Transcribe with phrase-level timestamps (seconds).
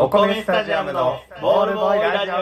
[0.00, 2.34] お米スタジアムのボールボーイラジオ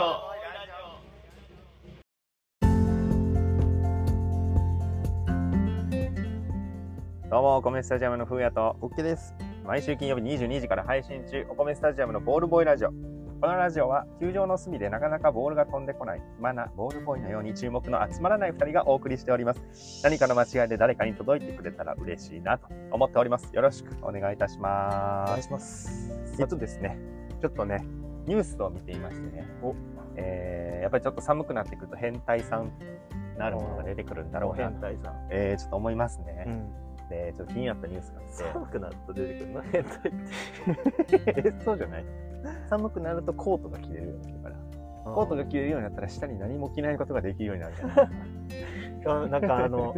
[7.31, 9.35] どうも、お米スタジアムのふうやと、オッケーです。
[9.65, 12.91] 毎週金曜日22時から配信中、お米スタジアムのボールボーイラジオ。
[12.91, 20.03] このラジオは、球場の隅でなかなかボールが飛んでこない、暇なボールボーイのように注目の集まらない2人がお送りしております。
[20.05, 23.49] 何かの間違いで誰かに届いてくれたら嬉しいなと思っております。
[23.55, 25.31] よろしくお願いいたしおます。
[25.31, 26.13] 願いします。
[26.39, 27.85] えっとですね、ちょっとね、
[28.27, 29.47] ニュースを見ていましてね、
[30.17, 32.73] えー、やっぱりちょっと寒くなってくると変態さん
[33.39, 35.29] なるものが出てくるんだろうなと、態さん。
[35.31, 36.45] えー、ちょっと思いますね。
[36.49, 37.09] ん。
[37.09, 38.53] で、ちょっと気になったニュースがあって。
[38.53, 39.63] 寒くなると出てくるの？
[39.63, 41.23] 変態って。
[41.27, 42.05] え そうじゃない
[42.69, 44.57] 寒くなるとコートが着れるようになるから
[45.13, 48.03] コートが着れるようになったら下に何も着ないことができるようになるじゃな
[49.27, 49.95] いなんかあの、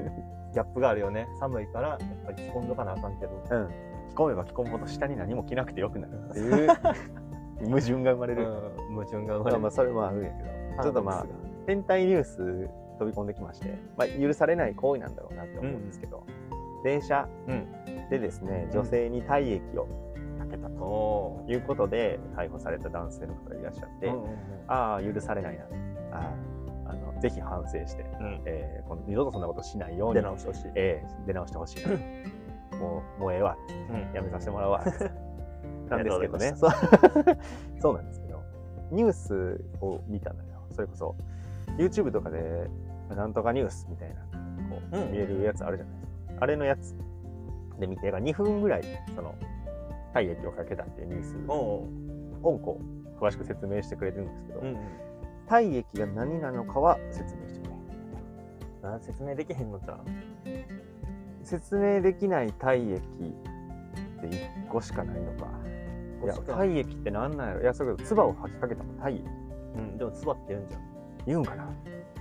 [0.53, 1.27] ギャップがあるよね。
[1.41, 3.43] 寒いから、やっぱり着込んどかなあかんけど。
[3.51, 3.69] うん
[4.09, 6.69] 着込めば着込むほど下に何も着なくてよくなるっていう
[7.65, 8.43] 矛盾が生まれる、
[8.89, 9.51] うん、矛盾が生まれる。
[9.51, 10.83] まあまあそれもあるんやけど。
[10.83, 11.27] ちょっとまあ
[11.67, 16.25] 変態ニュース飛び込んできまして、まあ、許されない行為なんだろうなって思うんですけど、
[16.85, 17.29] 電車。
[18.11, 19.87] でですね女性に体液を
[20.39, 24.13] かけたとおいうことで逮捕された男性の方がいらっしゃって、
[24.67, 25.65] ああ許されないな。
[26.13, 26.33] あ
[26.87, 28.43] ああのぜひ反省してうん。
[28.47, 30.15] えー、この二度とそんなことしないように。
[30.15, 30.63] 出直してほしい。
[30.75, 31.89] えー出直してほしいな。
[32.79, 33.57] もうもうええわ。
[33.91, 34.15] うん。
[34.15, 34.85] やめさせてもらうわ
[35.89, 36.55] なんですけどね。
[36.57, 36.71] そう
[37.81, 37.95] そう。
[37.97, 38.43] なんですけど。
[38.91, 40.63] ニュースを見たのよ。
[40.71, 41.15] それこそ。
[41.77, 42.69] YouTube とかで
[43.15, 44.17] なんとかニュースみたいな
[44.69, 46.37] こう、うん見えるやつあるじゃないですか。
[46.41, 46.95] あれのやつ
[47.79, 49.35] で見て2分ぐらいその
[50.13, 51.37] 体液をかけたっていうニュース。
[51.49, 52.81] おうをこ
[53.19, 54.77] う詳しく説明してくれてるんですけど、うん。
[55.47, 57.79] 体液が何なのかは説明してくれ
[58.83, 60.05] あ説明できへんのじゃん。
[61.43, 63.03] 説明できない体液っ
[64.21, 65.49] て1個しかないのか
[66.23, 67.63] いや体液って何なんやろ？
[67.63, 69.25] いやそれこそ唾を吐きかけたも体液
[69.77, 70.81] うん、でも、つばって言うんじゃん。
[71.27, 71.65] 言うんかな？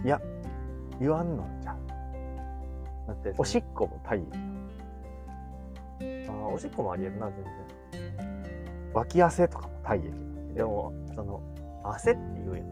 [0.03, 0.22] いや
[1.00, 1.88] 言わんのじゃん
[3.07, 4.28] だって、おしっこも体液
[6.30, 7.53] あーおしっこもありえるな、全然。
[8.94, 10.12] 脇汗とかも体液
[10.56, 11.41] でも、その、
[11.84, 12.68] 汗って言うやん。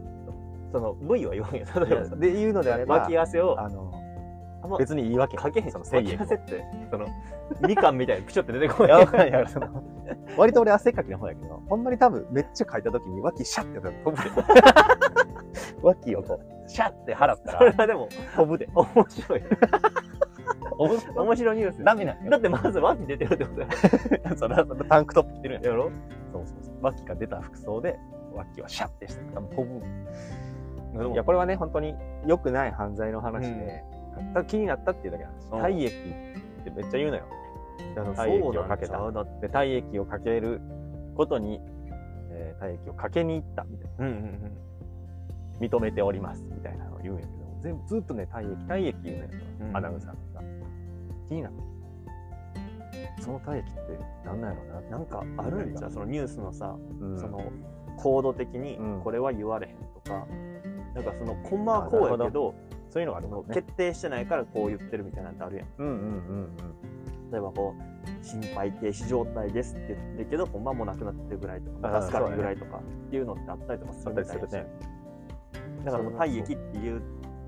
[0.72, 1.66] その、部位は言わんやん。
[1.66, 3.94] 例えばさ、で言うのであれば脇汗を、あの
[4.78, 7.08] 別に言い訳かけへんその精脇液汗って、その、
[7.68, 9.30] みかんみたいにプチョって出てこない。
[9.30, 9.84] いやその
[10.38, 14.30] 割と俺汗っかきの方やけどほんまに多分めっちゃかいた時に脇シャッて飛ぶで。
[15.81, 18.68] 脇をこうシャッて払ったそれらはでも、飛ぶで。
[18.74, 19.44] 面白い。
[20.78, 21.58] 面白い。
[21.58, 21.84] ニュース。
[21.84, 23.68] ダメなんよだってまず脇出てるってことや。
[24.36, 25.64] それはそのタンクトップ着てるん。
[25.64, 25.92] ややろ？
[26.34, 26.76] そうそうそう。
[26.82, 28.00] 脇が出た服装で
[28.34, 31.14] 脇はシャッてして多分飛ぶ。
[31.14, 31.96] いやこれはね本当に
[32.26, 33.84] 良くない犯罪の話で、
[34.34, 35.50] ただ気になったっていうだけなんです。
[35.52, 35.62] うん。
[35.62, 37.24] 体液ってめっちゃ言うのよ。
[38.16, 39.00] 体液をかけた。
[39.42, 40.62] で体液をかける
[41.16, 41.59] ことに、
[42.31, 44.06] えー体液をかけに行ったみたいな。
[44.06, 44.52] うんうんうん。
[45.59, 49.30] 認めておりますみたいなのを言うんやけど全部ずっとね体液体液言うのよ、
[49.62, 49.78] うん。
[49.78, 50.42] アナウンサーが
[51.30, 51.76] 気になって。
[53.22, 53.80] その体液って
[54.26, 54.97] 何なんやろうな。
[54.97, 57.20] なんかあるんじゃうそのニュースのさ、うん。
[57.20, 57.52] その、
[57.97, 60.28] コード的にうん、これは言われへんとか、
[60.94, 62.53] なんかその、コンマはこうやけど、
[62.95, 65.67] そういうのがあるそののね決定してないからこう言ってるみたいなのってあるやん。
[65.79, 66.50] うんうんうん
[67.31, 77.01] 例えばこう、心肺停止状態ですって言ってるけど、ほんまもうなくなってるぐらいとか、助かるぐらいとかっていうのってあったりとかすうんるみたいなあったりするねだからもう体液っていう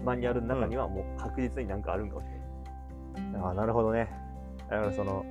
[0.03, 3.41] マニュアルの中にはもう確実になんかあるんかもしれない。
[3.41, 4.09] ああなるほどね。
[4.69, 5.25] だからその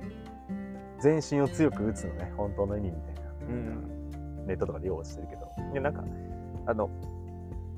[0.99, 3.21] 全身を強く打つのね本当の意味みたいな。
[3.49, 4.45] うん。
[4.47, 5.51] ネットとかで用意してるけど。
[5.73, 6.03] いやなんか
[6.65, 6.89] あの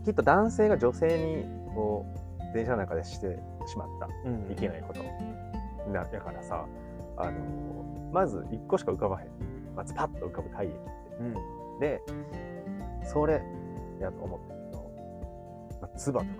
[0.05, 4.07] きっと男性が女性にこう電車の中でしてしまった。
[4.25, 4.51] うん。
[4.51, 5.01] いけないこと。
[5.91, 6.65] なだからさ
[7.17, 9.27] あのまず1個しか浮かばへん。
[9.75, 10.89] まずパッと浮かぶ体液って。
[11.19, 11.79] うん。
[11.79, 12.01] で
[13.03, 13.41] それ
[13.99, 16.39] やと思ったけど、まあ、唾とか。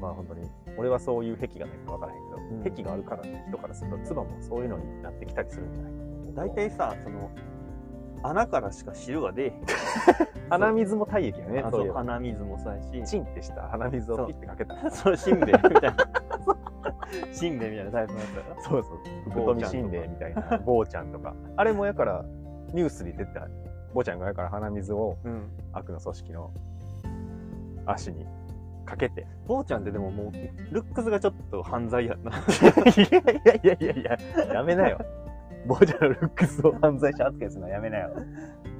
[0.00, 2.74] まあ本当に俺はそういう癖がないか分からへんけど、うん。
[2.74, 5.98] 癖があるから人からすると唾もそういうのになってきたりするんじゃないか
[6.38, 7.30] 大体さ、その、
[8.22, 9.62] 穴からしか汁が出えへん。
[10.50, 14.74] 鼻水も体液よねあそう鼻水もそうやし、チンってした鼻水をピッてかけた。
[14.74, 15.96] ら それしんべヱみたいな。
[17.32, 19.30] しんべヱみたいなタイプのやつやろそうそう。
[19.30, 20.58] 福富しんべヱみたいな。
[20.58, 21.34] 坊ちゃんとか。
[21.56, 22.24] あれもやから
[22.72, 23.46] ニュースに出てた。
[23.94, 25.50] 坊ちゃんがやから鼻水をうん。
[25.72, 26.50] 悪の組織の
[27.86, 28.26] 足に
[28.84, 29.26] かけて。
[29.46, 30.32] 坊ちゃんってでももう、
[30.74, 32.30] ルックスがちょっと犯罪やんな。
[32.30, 32.34] い
[33.44, 34.04] やいやいやい
[34.48, 34.98] や、やめなよ。
[35.68, 38.10] 坊ちゃんのルックスを犯罪者扱いするのはやめなよ。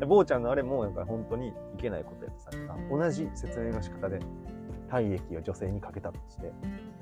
[0.00, 2.50] で坊ちゃんのあれも、やっぱ本当にいけないことやってさ、
[2.90, 4.18] 同じ説明の仕方で
[4.90, 6.52] 体液を女性にかけたとして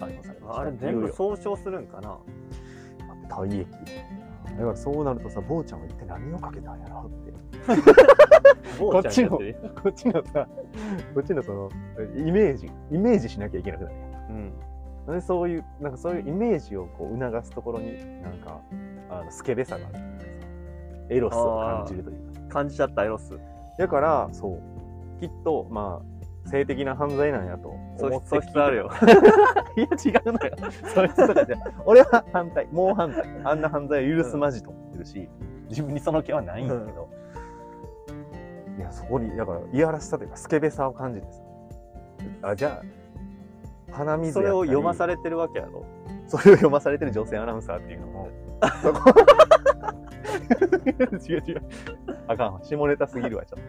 [0.01, 0.61] 逮捕されました。
[0.61, 2.19] あれ全部総称するんかな？
[3.29, 3.67] 体液。
[4.45, 7.09] だからそうなるとさ、坊ちゃんは一体何をかけたんやろ？
[7.09, 7.33] って。
[8.79, 9.41] 坊こっちのこ
[9.89, 10.49] っちのさ、
[11.15, 11.71] こっちのその、
[12.17, 14.53] イメージ、イメージしなきゃいけなくなるやん
[15.09, 15.15] うん。
[15.15, 18.61] でそういう、なんかそういうイメージをこう促すところに、なんか、
[19.11, 20.47] あのスケベさがあるというかさ
[21.11, 22.47] エロスを感じるというかさ。
[22.49, 23.39] 感じちゃったエロス。
[23.79, 28.91] だから、そう、きっと、まあ、性的な犯罪なんやと素思って素質あるよ。
[29.77, 30.57] いや、違うのよ。
[30.95, 33.25] そ質とかじゃ、俺は反対、もう反対。
[33.45, 35.29] あんな犯罪を許すまじと思ってるし、
[35.69, 37.09] 自分にその気はないんだけど、
[38.79, 41.43] いや、そこに、だから、いやらしさというか、スケベさを感じてさ、
[42.43, 42.81] あ、じゃ
[43.91, 45.85] あ、鼻水それを読まされれてるわけやろ。
[46.27, 48.29] それを読まされてる女性アナウンサーっていうのも、
[51.29, 51.63] 違う違う。
[52.29, 52.61] あかんわ。
[52.63, 53.67] 下ネタすぎるわ、ちょっと。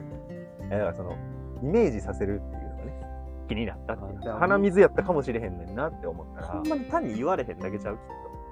[0.70, 1.16] えだからその、
[1.62, 3.02] イメージさせるっていうのがね、
[3.48, 8.02] 気になったって鼻水やったかもしれへんねんなって思ったらほん、まに単に言われへんだけちゃう、きっ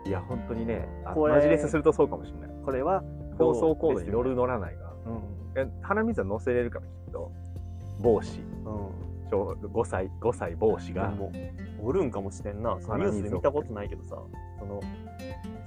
[0.06, 2.50] いや、本当にね、あこれマジレスするとそうかもしれない。
[2.50, 2.66] と。
[2.66, 3.04] これは、
[3.38, 4.38] 放送コードに乗るの。
[4.38, 5.22] 乗らないが、うん。
[5.56, 7.32] え鼻水は乗せれるからきっと、
[8.00, 8.46] 帽子、うん。
[9.30, 11.32] 小5歳、5歳帽子が、も
[11.82, 12.76] おるんかもしれんな。
[12.76, 14.18] ニュースで見たことないけどさ、
[14.60, 14.80] その、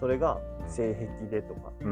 [0.00, 1.72] それが性癖でとか。
[1.80, 1.90] うんう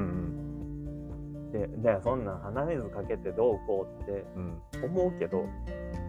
[1.48, 4.60] ん、で、でそんなん鼻水かけてどうこうってうん。
[4.84, 5.44] 思うけど、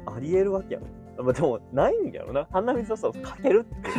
[0.06, 0.84] ありえるわけやん。
[1.18, 2.48] まあ、でも、ないんやろな。
[2.52, 3.90] 鼻水をさ、かけるって。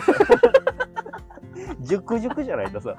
[1.82, 2.96] 熟熟じゃないとさ、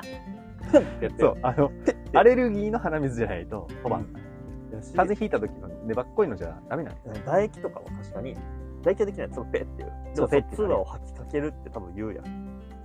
[1.20, 1.72] そう、あの、
[2.14, 4.02] アレルギーの鼻水じゃないと、飛ばん。
[4.02, 8.36] よし風邪ひいた時の粘っこいのじゃダメなんや唾液とかも確かに、
[8.82, 9.30] 唾液はできない。
[9.32, 9.88] そのペッっていう。
[9.88, 12.26] でも、そうペッてそっちを吐きかけるって多分言うやん。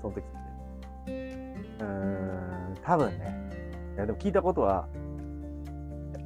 [0.01, 0.25] その時。
[1.85, 3.51] うーん、多分ね。
[3.97, 4.89] いや、でも聞いたことは、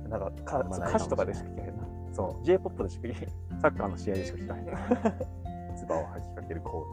[0.09, 1.83] なんかか歌詞とかでしか聞かへんな。
[2.13, 3.29] そ J-POP でしか聞けへん。
[3.29, 4.65] う、サッカーの試合でしか聞かへん。
[5.77, 6.87] 唾を吐きかける行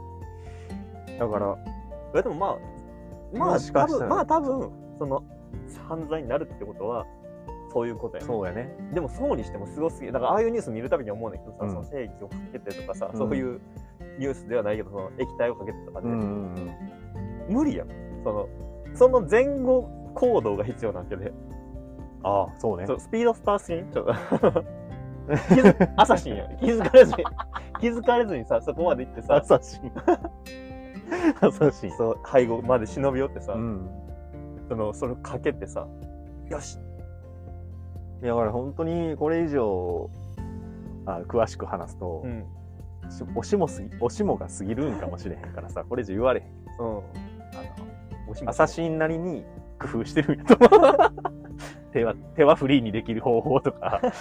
[1.08, 1.20] 為。
[1.20, 1.58] だから、
[2.16, 5.24] えでもまあ、まあ多分、まあ多分、その、
[5.88, 7.06] 犯罪になるってことは、
[7.72, 8.28] そういうことやね。
[8.28, 8.74] そうやね。
[8.94, 10.14] でもそうにしてもすごすぎる。
[10.14, 13.60] だからああいうニュース見るたびに思うねんだけどさ、うんその精液をかけてとかさ、うんそういう
[14.18, 16.56] ニュースではないけど、その液体をかけてとかで、うんうん
[17.50, 17.54] うん。
[17.54, 17.88] 無理やん。
[18.26, 18.50] その、
[18.96, 21.32] その前後行動が必要なわけで、
[22.24, 22.96] ああ、そうねそ。
[22.96, 24.14] うスピードスターすぎんちょっと。
[25.50, 26.58] 気づアサシンやん。
[26.58, 27.24] 気づかれずに、
[27.80, 29.80] 気づかれずにさ、そこまで行ってさ、優しい。
[31.42, 31.92] 優しい。
[31.92, 33.90] そう、背後まで忍び寄ってさ、うん。
[34.68, 35.88] その、それをかけてさ、
[36.50, 36.80] よし
[38.24, 40.10] いやだから本当にこれ以上、
[41.06, 42.46] あ詳しく話すと、うん。
[43.10, 46.48] しおしもすぎ、おしもが過ぎるんかもしれへんからさ、これ以上言われへん。
[46.80, 47.02] うん。
[48.46, 49.44] アサシンなりに
[49.80, 50.98] 工夫してるんやと思う。
[51.94, 54.02] 手は、手はフリーにできる方法とか、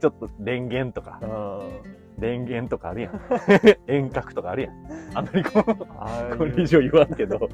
[0.00, 1.60] ちょっと電源とか、あ
[2.18, 3.20] 電源とかあるやん。
[3.86, 4.74] 遠隔とかあるやん。
[5.14, 5.64] あんまりこう、
[5.98, 7.50] あこれ以上言わんけど、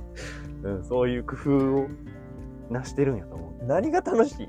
[0.62, 1.86] うん、そういう工夫を
[2.70, 3.64] なしてるんやと思う。
[3.64, 4.48] 何が楽しい？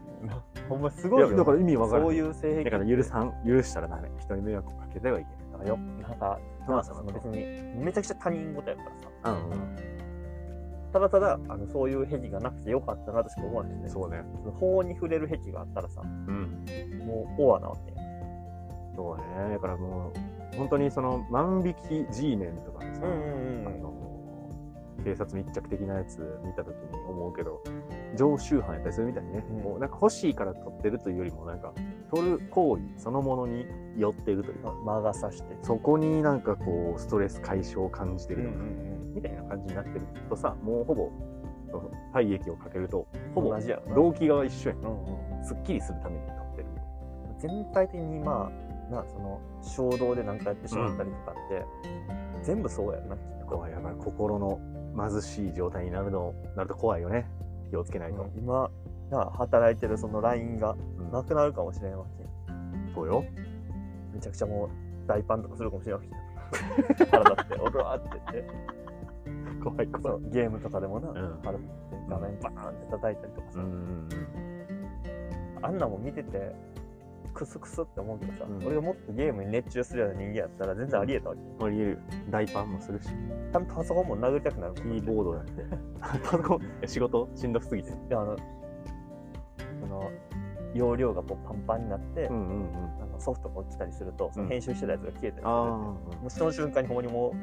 [0.69, 1.35] ほんますごいよ。
[1.35, 2.05] だから意味わからん。
[2.05, 4.09] そういう性癖だから許さん、許したらダメ。
[4.19, 5.77] 人に迷惑をかけてはいけだからよ。
[5.77, 7.43] なんか、まあ、その別に、
[7.83, 8.83] めちゃくちゃ他人事やか
[9.23, 9.31] らさ。
[9.31, 9.75] うんうん。
[10.93, 13.89] ただただ、あのそういう癖がなくてよかったなとしか思わないしね。
[13.89, 14.23] そうね。
[14.59, 16.65] 法に触れる癖があったらさ、うん。
[17.05, 17.97] もう、オアなわけや。
[18.95, 19.53] そうね。
[19.53, 20.11] だからも
[20.53, 24.06] う、本当にその万引き G メンとかのさ、うんうんうんあの、
[25.07, 27.63] 警察密着的なやつ見たときに思うけど、
[28.17, 31.73] 常習犯やったりするみたいにね、うんもうなんか欲しいから取ってるというよりも、なんか、
[32.13, 33.65] 取る行為そのものに
[33.95, 35.57] 寄ってるというか、魔が差して。
[35.61, 41.09] そこになんかこう、ストレス解消を感じてうんるとか、うんみたいな感じになってるとさ、もうほぼ、
[42.11, 43.55] 体液をかけると、ほぼ
[43.95, 44.79] 動機が一緒やん。
[44.79, 44.85] うん。
[44.85, 45.45] うんうん。
[45.45, 46.65] すっきりするために取ってる。
[47.39, 51.65] 全体的にまあ、な、その、衝動でなんかやってしまったりとかって、
[52.43, 53.45] 全部そうやんな、きっと。
[53.47, 53.71] 怖い。
[53.71, 54.59] だから心の
[54.97, 57.25] 貧しい状態になるの、なると怖いよね。
[57.69, 58.23] 気をつけないと。
[58.23, 58.69] うん今、
[59.11, 62.29] な働いてるそのラインがうんなくなるかもしれんわけや
[62.93, 63.23] そうよ。
[64.13, 64.69] めちゃくちゃもう
[65.07, 66.07] 大パンとかするかもしれんわけ
[67.03, 70.23] や体って、おらーって言って、怖い怖い。
[70.31, 71.13] ゲームとかでもな、ん
[71.43, 74.09] 腹立って画面バーンって叩いたりとかさ、うんうん
[75.61, 76.53] あんなもん見てて、
[77.37, 81.41] クスクスって思うけどさ、うん俺がもっとゲームに熱中するような人間やったら全然ありえたわけ。
[81.41, 81.67] うん。
[81.67, 81.97] ありえるよ。
[82.31, 85.63] 大パンもするし、ちゃんとパソコンも殴りたくなるもんキーボードだって。
[86.01, 87.91] パソコン、え仕事しんどすぎて。
[88.09, 88.35] で、あの、
[89.81, 90.11] その、
[90.73, 92.75] 容量がこうパンパンになって、うんうんうん。
[93.03, 95.47] あのソフトが落ちたりすると、そのうん編集してたやつが消えたりする。
[95.47, 97.35] あもうその瞬間にほんまにも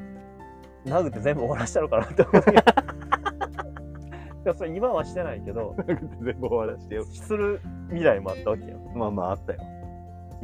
[0.85, 2.61] う、殴って全部終わらしたのかなって思うけど。
[4.53, 5.83] それ今はしてないけど、 あ。
[5.83, 7.03] 全部終わらしてよ。
[7.05, 8.77] する未来もあったわけよ。
[8.95, 9.59] まあまああったよ。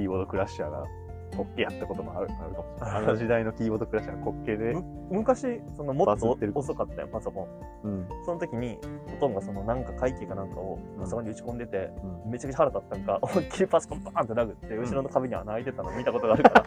[0.02, 0.84] キーボードクラッシャーが
[1.32, 2.76] 滑稽やったこともあるあるかも。
[2.76, 2.98] しれない。
[2.98, 4.76] あの時代のキーボードクラッシャーが滑稽で。
[5.12, 7.48] 昔、そのもっと遅かったよ、パソコ
[7.84, 7.88] ン。
[7.88, 8.08] うん。
[8.26, 8.80] その時に、
[9.16, 11.04] おとんがそのなんか会計かなんかをうん。
[11.04, 11.92] パソコンに打ち込んでて、
[12.26, 12.32] うん。
[12.32, 16.64] めちゃくちゃ腹立ったんか、 思いっきりパソコンバーンって殴って、後ろの壁に穴開いてたの 見たことがあるから、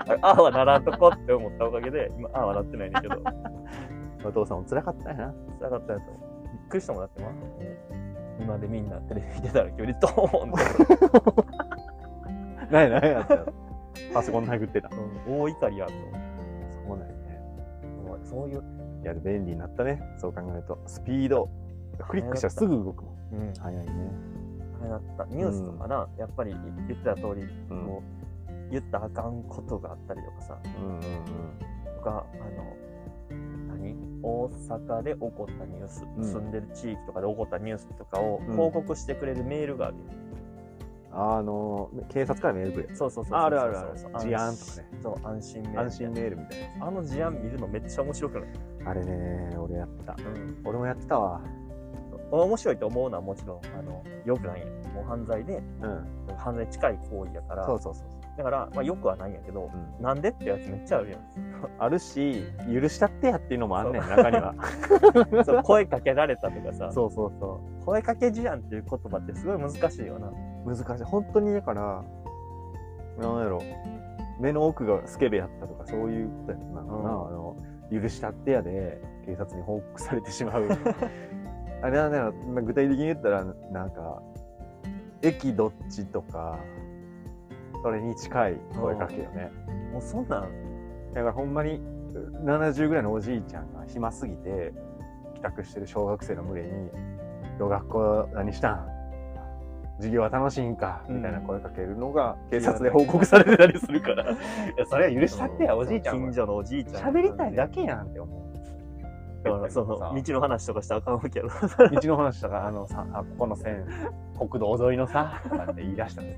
[0.00, 3.16] あ れああはならんとこって思ったおかげで、今、ああはなってないねんだけど、
[4.24, 5.34] お父さんも辛かったんやな。
[5.60, 6.02] 辛かったやつ。
[6.02, 7.32] びっくりしたもんだって、まあ、
[8.40, 11.57] 今でみんなテレビ見てたら急にドーンって、
[12.72, 13.38] ないないやった。
[14.12, 14.90] パソコン殴ってた。
[15.28, 15.92] うん大怒りやと。
[15.92, 17.40] そうなんよね。
[18.24, 18.62] そういう、
[19.02, 20.02] いや、便利になったね。
[20.18, 20.78] そう考えると。
[20.86, 21.48] スピード。
[22.08, 23.14] クリックしたらすぐ動くもん。
[23.32, 23.92] うん、早いね。
[24.80, 25.24] あれだった。
[25.26, 26.54] ニュースとかな、やっぱり
[26.86, 28.02] 言ってた通り、うんこ
[28.48, 31.00] う、言ったらあかんことがあったりとかさ、うんうんうん。
[31.96, 33.96] とか、あの、何？
[34.22, 40.02] 大阪で起こったニュース、うん住んでる地域とかで起こったニュースとかをうん報告してくれるメールがあるよ。
[41.10, 42.94] あの、警察からメールくれ。
[42.94, 43.38] そうそうそうそう。
[43.38, 44.12] あるあるあるそう。
[44.18, 44.88] 事案とかね。
[45.02, 45.80] そう、安心メール。
[45.80, 48.48] 安心メールみたいあの事案見るのめっちゃ面白くない、
[48.84, 48.90] な。
[48.90, 50.16] あれね、俺やった。
[50.18, 51.40] うん、俺もやってたわ。
[52.30, 54.68] 面白いと思うのはもちろん、あの、よくないんや。
[54.92, 56.36] もう犯罪で、うん。
[56.36, 58.08] 犯罪に近い行為やから、そうそうそう。
[58.36, 61.20] だから、まあよくはないんやけど、うんなんでってやつめっちゃあるやん。
[61.78, 64.54] あるし、許したってやっていうのもあんねん、中には。
[65.44, 70.32] そう声かけられたとかさ、そうそうそ声かけ事案っていう言葉ってすごい難しいよな。
[70.72, 70.76] う。
[70.76, 71.04] 難しい。
[71.04, 72.04] 本当にだから、
[73.18, 73.62] なんやろ、
[74.40, 76.80] 目の奥がスケベやったとか、そういうことやったな。
[76.82, 76.90] うんあ
[77.30, 77.56] の、
[77.90, 80.68] 許したってやで、警察に報告されてしまう。
[81.82, 84.22] あれなんだろう、まあ具体的に言ったら、なんか、
[85.22, 86.58] 駅どっちとか、
[87.82, 89.50] それに近い声かけよね。
[89.92, 91.80] もうそんなん、だからほんまに
[92.44, 94.72] 70ぐらいのおじいちゃんが暇すぎて
[95.34, 96.90] 帰宅してる小学生の群れに
[97.58, 98.97] 「どう学校何したん
[99.98, 104.24] 授業は楽しいんか?」みたいな声かけるのが警察で報告されてたりするから。
[104.32, 104.36] い
[104.76, 106.22] やそれは許したってやおじいちゃんは。
[106.26, 107.14] 近所のおじいちゃん。
[107.14, 108.38] 喋りたいだけやんって思う。
[109.44, 111.50] だからそのさ道の話とかしたらあかんわけやろ。
[112.00, 113.86] 道の話とかあのさあここの線
[114.36, 116.28] 国道沿いのさとかって言い出したら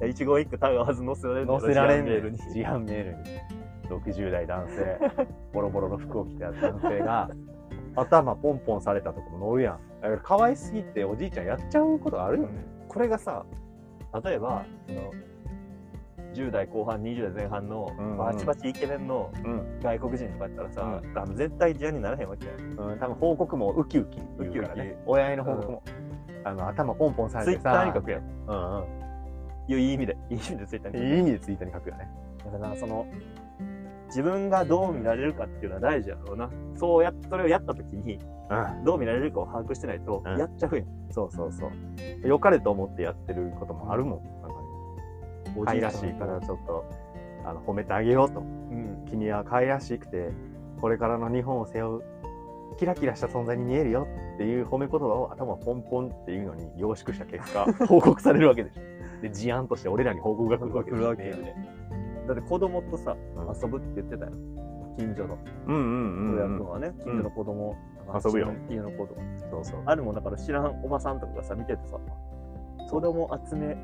[0.00, 0.06] さ。
[0.06, 2.38] 一期一句たがわず載せられる載せられメールに。
[2.38, 3.18] 自販メールに。
[3.88, 4.98] 60代男性
[5.52, 7.30] ボロボロの服を着た男性が
[7.96, 9.78] 頭ポンポンされたとかも載るやん。
[10.02, 12.50] だから可愛すぎておじいちゃんやっちゃうことあるよね、
[12.88, 13.44] これがさ、
[14.24, 15.12] 例えば、その
[16.34, 18.16] 10代後半、20代前半のうんうん。
[18.18, 19.80] バチバチイケメンのうん。
[19.80, 22.90] 外国人とかやったらさ、うあの絶対事案にならへんわけやん。
[22.90, 24.18] うん、多分報告もウキウキ。
[24.18, 24.68] ねウキウキ
[25.06, 25.82] 親への報告も、
[26.44, 28.22] あの頭ポンポンされツイッてさターに書くやん。
[28.22, 28.84] うんうん。
[29.68, 31.06] いういい意味で、いい意味でツイッターに書く。
[31.06, 32.08] いい意味でツイッターに書くよね。
[32.52, 33.06] だからその
[34.08, 36.50] 自分がどう見られるかっていうのは大事やろうな。
[36.76, 38.18] そうや、それをやった時に
[38.50, 38.84] うん。
[38.84, 40.38] どう見られるかを把握してないとうん。
[40.38, 40.86] やっちゃうやん。
[41.10, 41.70] そうそうそう。
[42.26, 44.42] 良かれと思ってやってることもあるもん。
[44.42, 44.60] なんか
[45.52, 45.64] ね。
[45.64, 46.84] 可愛らしいからちょっと
[47.44, 48.40] あの褒めてあげようと。
[48.40, 49.04] うん。
[49.08, 50.30] 君は可愛らしくて
[50.80, 52.02] これからの日本を背負う
[52.78, 59.22] キラキラした存在に見えるよっていう褒め言葉を頭ポンポンっていうのに凝縮した結果 報告されるわけでしょ。
[59.22, 60.74] で事案として俺らに報告が来る
[61.04, 61.42] わけでしょ
[62.28, 63.56] だって子供とさ、うん。
[63.60, 64.32] 遊ぶって言ってたよ。
[64.98, 65.38] 近所の。
[65.66, 67.76] うんうん親君はね、近所の子供、
[68.24, 68.52] 遊ぶよ。
[68.68, 69.16] 家の子供。
[69.50, 69.82] そうそう。
[69.86, 71.98] あるもんだから知らんおばさんとかがさ、見ててさ、
[72.90, 73.76] 子供集め、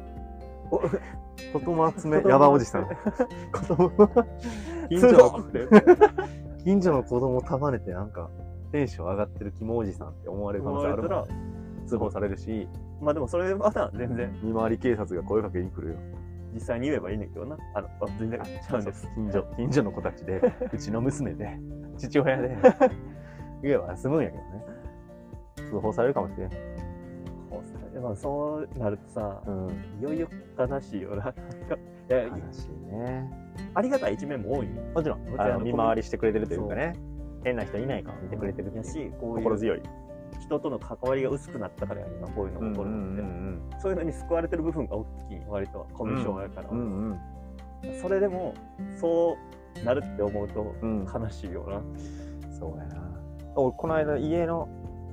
[0.71, 2.23] お子供集め。
[2.29, 2.87] ヤバおじさん。
[3.53, 3.91] 子供
[4.89, 5.45] 近所の。
[6.65, 7.93] 近所の子供束ねて。
[7.93, 8.29] なんか
[8.73, 11.07] テンション上がってるキモおじさんって思われる可能性あるもん。
[11.07, 12.69] 思われ通報されるし。
[13.01, 15.95] まあでもそれはな、全然、見回り警察が声かけに来るよ
[16.55, 17.57] 実際に言えばいいねんけどな。
[17.75, 19.09] あの、あ全然ちゃうんです。
[19.15, 20.41] 近所近所の子たちで
[20.73, 21.59] うちの娘で
[21.99, 22.57] 父親で。
[23.63, 24.65] 言えば済むんやけどね。
[25.71, 29.69] 通報されるかもしれん、まあそうなるとさ、うん、
[30.01, 31.31] いよいよ悲しいよな。
[31.31, 33.31] いや悲しいね。
[33.73, 34.67] ありがたい一面も多い。
[34.67, 34.83] よ。
[34.95, 36.93] もちろん見回りしてくれてるというかね。
[37.43, 39.83] 変な人いないか見てくれてるし、こういう心強い
[40.41, 47.21] 人との関わりが薄くなったからや今こういうのが起こるので、んそういうのに救われてる部分が大きい、割とコミュ障やから、うんうん
[48.01, 48.55] それでも
[48.99, 49.37] そ
[49.83, 51.07] うなるって思うとうん。
[51.13, 51.83] 悲しいよな。
[52.59, 53.03] そうやな。
[53.57, 54.69] 俺この間家の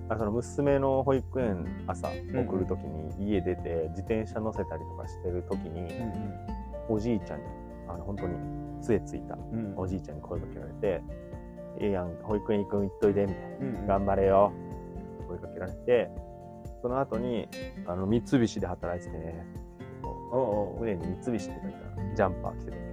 [0.09, 5.91] あその娘の保育園朝送るときに家出て自転車乗せたりとかしてるときに
[6.89, 7.45] おじいちゃんに
[7.87, 8.35] あの本当に
[8.81, 9.73] 杖ついたうん。
[9.77, 11.03] おじいちゃんに声かけられて
[11.79, 14.51] 「ええやん保育園行くん行っといで」みたいうんうんな「頑張れよ」
[15.31, 16.09] 声かけられて
[16.81, 17.47] その後に
[17.87, 19.45] あの三菱で働いててね
[20.31, 22.83] おうおう胸に三菱って書いたジャンパー着てたけ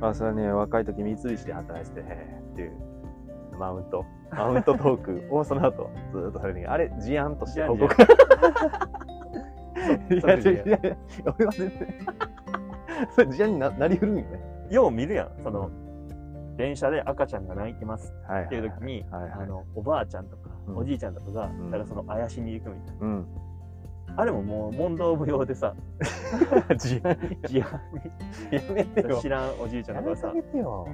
[0.00, 2.72] ど、あ、それはね、若い時三菱で働いてて、っていう
[3.58, 7.94] マウント、マウントトークをその後ずーっとされてるあれ、事案として報告。
[10.10, 10.78] いや、いや
[11.36, 12.06] 俺は全然、
[13.14, 14.40] それ事案にななりうるんよね。
[14.70, 15.30] よう見るやん。
[15.42, 15.70] その、
[16.56, 18.44] 電車で赤ちゃんが泣いてますはい。
[18.44, 19.04] っていう時に、
[19.74, 20.43] おばあちゃんとか、うん
[20.74, 23.06] おじいちゃんとかが、んだからその、あやしに行くみたいな。
[23.06, 23.26] うん。
[24.16, 25.74] あれももう問答無用でさ、
[26.70, 27.66] 自販や
[28.72, 29.28] めてよ知。
[29.28, 30.86] らんおじいちゃんとかさやめてよ。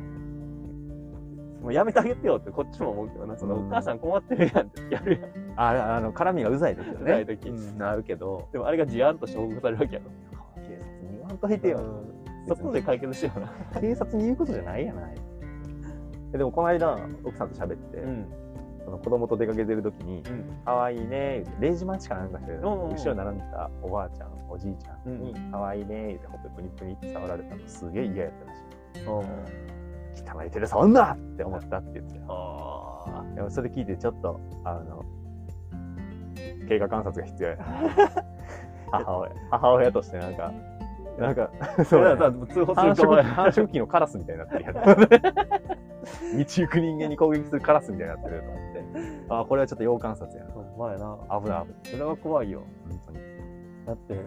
[1.62, 5.60] もうやめてあげてよってこっちも思うけどな、その、うんお母さん困ってるやんってやるやん。
[5.60, 6.98] あ、あの、絡みがうざい時だね。
[7.02, 10.10] うざい時うんなるけど、でもあれが事案として報告されるわけやろ。
[10.62, 11.80] 警察に言わんといてよ。
[12.48, 13.32] そこで解決してよ
[13.74, 13.80] な。
[13.80, 15.14] 警察に言うことじゃないやない。
[16.32, 18.26] えでも、この間、奥さんと喋って、うん。
[18.90, 20.62] その子供と出かけてる時に、うん。
[20.64, 29.06] 可愛いね言うて、0時待ちかなんかして、後ろに並んでたおばあちゃん、おじいちゃんに、う可愛いね言うて、ほっぺプニプニって触られたのすげえ嫌やったらしい。
[29.06, 30.38] うん。
[30.38, 32.18] 汚い手で触んなって思ったって言ってで
[33.42, 35.04] もそれ聞いてちょっと、あの、
[36.68, 37.56] 経過観察が必要や。
[38.90, 39.32] 母親。
[39.50, 40.52] 母親としてなんか、
[41.16, 41.84] なんか、あ。
[41.84, 44.74] そうだから通報す繁ると殖繁殖期のカラスみたいになってるやん。
[46.00, 48.42] 道行く人間に攻撃するカラスみたいになってる。
[49.30, 50.50] あ、これはちょっと要観察やな。
[50.52, 51.16] ほんまやな。
[51.40, 51.80] 危ない危ない。
[51.84, 52.62] それは怖いよ。
[52.88, 53.18] 本当に。
[53.86, 54.20] だって、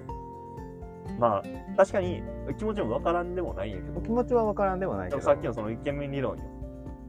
[1.19, 1.43] まあ、
[1.77, 2.24] 確かに
[2.57, 5.22] 気持ちもわからんでもないんやけど、気持ちは分からんでもないけど。
[5.22, 6.43] さっきのそのイケメン理論よ。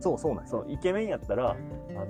[0.01, 1.57] そうそうなんそう、イケメンやったら、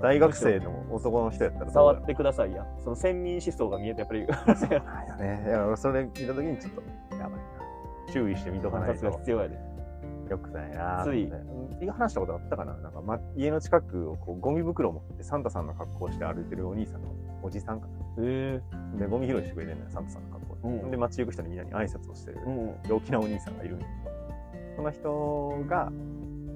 [0.01, 2.65] 大学生の男の人やったら触ってくださいや。
[2.83, 5.43] その先民思想が見えて、やっぱりそうなんよね。
[5.47, 6.81] いや、俺それ聞いた時にちょっと、
[7.15, 7.39] やばいな。
[8.11, 9.75] 注意して見とか観ないと察が必要やで。
[10.29, 11.31] よくないなつい
[11.91, 12.73] 話したことあったかな？
[12.77, 17.09] なんか、ま、家の近くをこうゴミ袋を持ってサンタさんの格好をして歩いてるお兄さんの
[17.43, 17.87] おじさんか
[18.19, 18.99] へな。
[18.99, 20.75] で、ゴミ拾いしてくれてるのよ、サンタさんの格好で。
[20.83, 22.49] うんで、街行く人にみんなに挨拶をしてるえ。
[22.49, 22.89] うん。
[22.89, 25.87] 陽気なお兄さんがいるんだけど、その人が、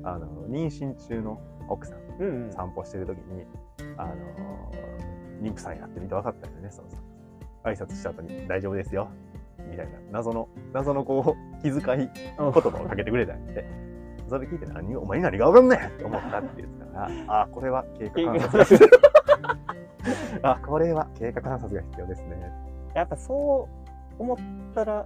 [0.04, 2.52] あの、妊娠中の奥さん、うんうん。
[2.52, 3.46] 散歩してる時に、
[3.98, 4.16] あの、
[5.42, 6.98] 妊婦さんやってみて分かったよね、そのさ。
[7.64, 9.10] 挨拶した後に大丈夫ですよ。
[9.70, 13.66] みたいな、謎の、謎のこう、気遣い言葉をかけてくれたんで、
[14.30, 14.96] それ聞いて何？
[14.96, 17.10] お前に何が分かんねんって思ったって言ってたから、
[17.42, 18.90] あ、これは経過観察。
[20.44, 22.52] あ、これは経過観察が必要ですね。
[22.94, 23.68] やっぱそ
[24.18, 24.38] う思っ
[24.74, 25.06] たら、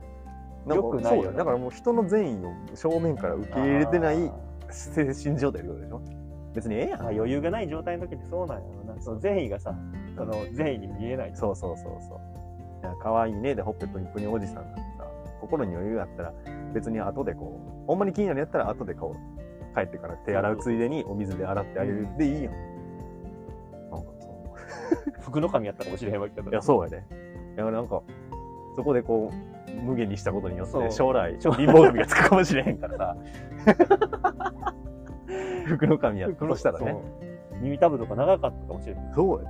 [0.68, 4.32] よくないよなそうだからもう人の善意を正面から受け入れてないあ
[4.72, 6.02] 精神状態ってことでしょ？
[6.54, 7.02] 別にええやん。
[7.02, 9.02] 余裕がない状態の時ってそうなんやろな。
[9.02, 9.74] その善意がさ、
[10.16, 11.32] その善意に見えない。
[11.36, 12.20] そうそうそうそう。
[12.82, 15.06] いや可愛いねでほっぺぷにぷにおじさんなんてさ、
[15.42, 16.34] 心に余裕あったら
[16.74, 22.54] 別に後でこう、ほんまに気になるやったら後でこう、帰ってから手洗うついでにお水で洗ってあげるでいいやん。
[22.54, 24.56] なんかそ
[25.18, 25.22] う。
[25.22, 26.50] 服の神やったかもしれへんわけど。
[26.50, 27.04] いや、そうやで。
[27.56, 28.02] いや、なんか、
[28.76, 33.18] そこでこう、無限にしたことによって将来、将貧乏神がつくかもしれへんからさ。
[35.66, 36.96] 服の神やったとしたらね。
[37.62, 39.14] 耳たぶとか長かったかもしれない。
[39.14, 39.50] そうやで。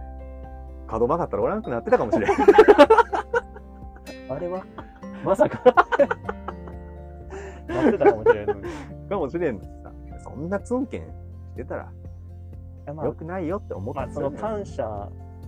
[0.87, 2.29] 角曲がったらおらんくなってたかもしれん。
[4.29, 4.63] あれは、
[5.23, 5.61] まさか。
[7.83, 8.59] なってたかもしれんのに。
[8.61, 9.93] いかもしれんのにさ。
[10.23, 11.01] そんなツンケン
[11.51, 11.91] してたら
[12.85, 14.87] やまあ良くないよって思ってまあ、その感謝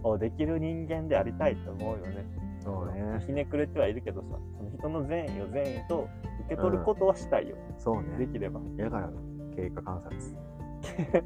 [0.03, 2.25] をできる人間でありたいと思うよね。
[2.63, 3.23] そうね。
[3.25, 6.07] ひねくれてはいるけどさ、その人の善意を善意と
[6.45, 7.55] 受け取ることはしたいよ。
[7.77, 8.17] そうね。
[8.17, 8.59] できれば。
[8.77, 9.09] だから、
[9.55, 11.23] 経過観察。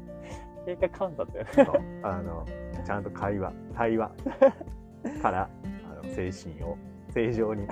[0.66, 2.00] 経過観察やね。
[2.02, 2.46] あの、
[2.84, 4.10] ちゃんと会話、対話
[5.22, 5.50] から、
[5.90, 6.76] あの精神を
[7.12, 7.66] 正常に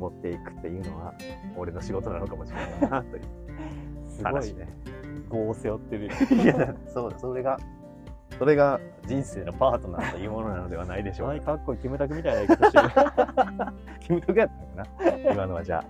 [0.00, 1.14] 持っていくっていうのは、
[1.56, 3.22] 俺の仕事なのかもしれないな、という
[4.08, 4.68] すごい話ね。
[5.32, 6.12] 業を背負ってるよ。
[6.42, 7.58] いや、そうだ、それが、
[8.38, 11.46] それが人生のパートナーというものなのではないでしょうはい、か。
[11.46, 12.88] かっこいいキムタクみたいな言い方してる。
[14.00, 15.32] キムタクやったんかな？
[15.32, 15.84] 今のはじゃ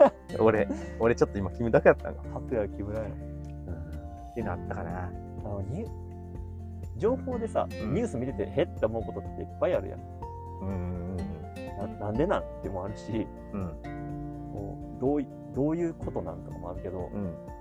[0.00, 0.12] あ。
[0.40, 0.66] 俺、
[0.98, 2.22] 俺ちょっと今キムタクやったんか。
[2.32, 3.04] ハプや木村や。
[3.04, 3.12] うん。
[3.12, 3.14] っ
[4.34, 5.10] ていうのあったかな。
[5.44, 5.88] あのニュ
[6.96, 10.00] 情報でさ、うんニュース見ててへって思うことっていっぱいあるやん。
[10.62, 11.16] うん。
[11.86, 13.68] ななんでなんってもあるし、うん。
[14.52, 17.10] こうどういどういうことなんとかもあるけど、も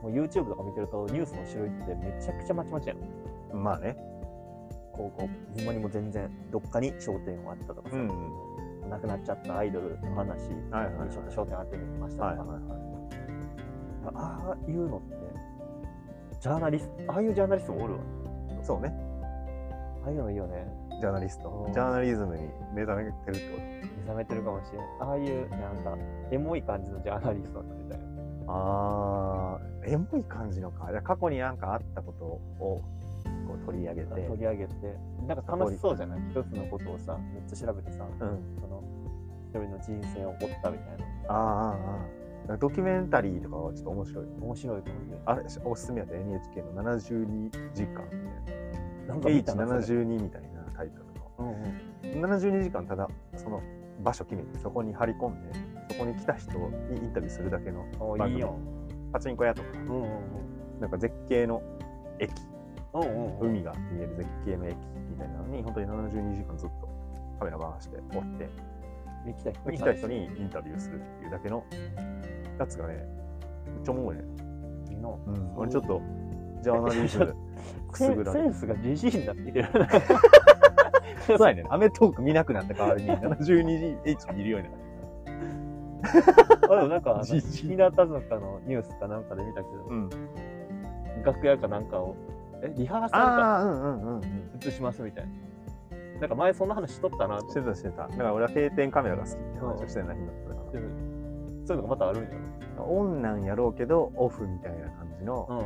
[0.04, 0.14] うん。
[0.14, 2.98] う YouTube とか見てるとニュースの種類ってめちゃくちゃまちまちやん。
[3.54, 3.64] うん。
[3.64, 3.96] まあね。
[4.94, 8.32] こうこうほんまにもう全然どっかに焦点を当てたとかさ、うん
[8.90, 10.56] 亡くなっちゃったアイドルの話に。
[11.12, 12.60] ちょっと焦点当ててみましたとか、はいはいはい。
[14.16, 15.18] ああいうのって
[16.40, 18.00] ジャーナリストああいうジャーナリストもおるわ
[18.64, 18.94] そうね。
[20.04, 20.66] ああいうのいいよね
[21.02, 21.70] ジャーナリストう。
[21.70, 25.98] んジャーナリズムに目覚めてるってこ目覚めてるかもしれんああいうなんか
[26.32, 28.06] エモい感じのジャーナリストになりたいと
[28.48, 30.88] あー、エモい感じのか。
[30.90, 32.82] じゃあ過去になんかあったことをこ
[33.62, 34.22] う取り上げて。
[34.22, 34.74] 取り上げて
[35.28, 36.20] なんか楽しそうじゃない？
[36.32, 38.58] 一つのことをさめっちゃ調べてさうん。
[38.62, 38.82] その
[39.50, 44.26] 一人の人生を追ったみたいなあーあー、あードキュメンタリーとかはちょっと面白い。
[44.42, 48.56] 面白いかもねあれ、おすすめやで NHK の72時間みたい
[49.08, 49.14] な。
[49.14, 51.32] なんか見たなそれ H72 みたいなタイトルの。
[51.40, 53.62] うんうん72時間ただその
[54.02, 55.50] 場所決めてそこに張り込んで
[55.90, 57.86] そこに来た人にインタビューするだけの
[58.18, 58.60] 番組おいいよ
[59.12, 60.06] パチンコ屋とか、うんうんう
[60.78, 60.82] ん。
[60.82, 61.62] なんか絶景の
[62.20, 62.32] 駅、
[62.94, 63.50] うんうんうん。
[63.50, 64.76] 海が見える絶景の駅
[65.10, 66.88] みたいなのに、本当に72時間ずっと
[67.40, 68.50] カメラ回して追って、
[69.26, 71.64] 行きたい人来た人にインタビューするっていうだけの
[72.60, 73.06] やつがね、
[73.66, 74.24] めっちゃおもろいね。
[74.90, 75.10] いいな。
[75.10, 76.02] うん、俺ちょっと、
[76.62, 77.36] ジャーナリズム
[77.92, 78.50] くすセぐられて。
[78.50, 79.68] ンスがじじいになってる。
[81.36, 81.66] そうやね。
[81.70, 84.80] アメトーク見なくなった代わりに 72H 見るようになっ
[86.70, 88.06] あでもなんか、日向坂
[88.40, 89.90] のニュースかなんかで見たけど、た。
[89.90, 90.10] うん。
[91.24, 92.16] 楽屋かなんかを、
[92.62, 93.64] え、リハーサルか？
[93.64, 94.22] うんうん。
[94.66, 95.32] 映しますみたいな。
[96.22, 98.08] なんか前そんな話しとったなとしてたしてた。
[98.08, 100.62] だから俺は定点カメラが好きって話をしてない日だったから。
[100.72, 102.30] そういうのがまたあるんや
[102.80, 105.64] オンなんやろうけど、オフみたいな感じの。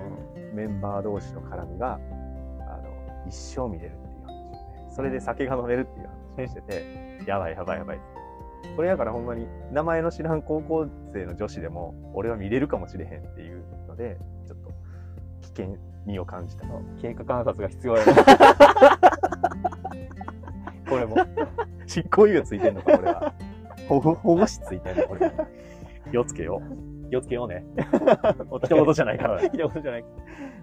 [0.54, 2.00] メンバー同士の絡みが、
[2.62, 3.96] あの、一生見れる。
[4.92, 8.00] それで酒が飲めるっていう話をしてて、やばいやばいやばい。
[8.76, 14.72] これやからほんまに名前の知らん高校生の女子でも俺は見れるかもしれへんっていうので、ちょっと
[15.42, 16.66] 危険味を感じた。
[17.02, 18.14] 経過観察が必要やな。
[20.90, 21.16] これも。
[21.88, 23.34] 執行猶予ついてんのか、これは。
[23.88, 25.32] 保護保護士ついてんの、これ。
[26.12, 26.91] 気をつけよう。
[27.12, 27.66] 気をつけようね。
[28.64, 29.50] 一言じゃないからね。
[29.52, 30.06] 聞いたことじゃない。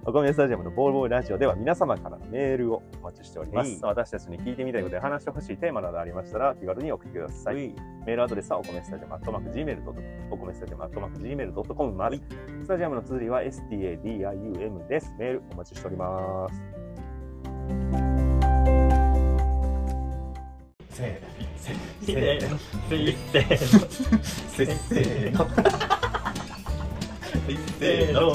[0.06, 3.84] お米スタジアムのボールボーイラジオでは皆様からのメールをお待ちしておりまはいす。
[3.84, 7.56] 私たちに聞いてみたいことや話してほしいテーマなどありましたら気軽に送ってください。
[8.06, 12.16] メールアドレスはお米スタジアムアットマーク Gmail.com お米スタジアムアットマーク Gmail.com まで。
[12.62, 15.14] スタジアムの綴りは STADIUM です。
[15.18, 16.62] メールお待ちしております。
[20.88, 21.74] せーせ
[22.06, 22.58] せーの。
[22.88, 25.97] せーせーの
[27.56, 28.32] せーの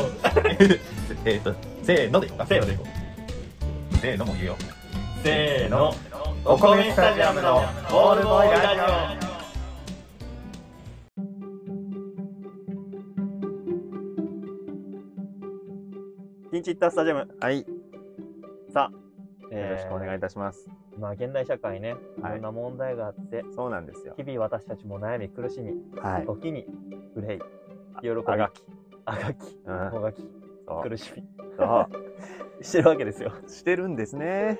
[1.25, 2.83] えっとせーのでいこうかせーのでいこ
[3.93, 4.55] うせーのも言うよ
[5.23, 5.93] せーの。
[6.45, 9.21] お米スタジアムのボールボーイラジ
[16.51, 17.27] ピンチヒッタースタジアム。
[17.39, 17.59] はい。
[17.59, 17.65] よ
[18.73, 18.91] さあ、
[19.55, 20.69] ろしくお願いいいたします。
[20.99, 24.15] まあ、現代社会ね、いろんな問題があって、そうなんですよ。
[24.17, 26.25] 日々私たちも悩み苦しみ、はい。
[26.25, 26.65] 時に
[27.15, 27.39] 憂い、
[28.01, 28.61] 喜び、あがき。
[29.05, 30.21] あがき、うんもがき、
[30.67, 31.23] そう苦しみ、
[31.57, 31.87] そう。
[32.63, 33.31] してるわけですよ。
[33.47, 34.59] してるんですね。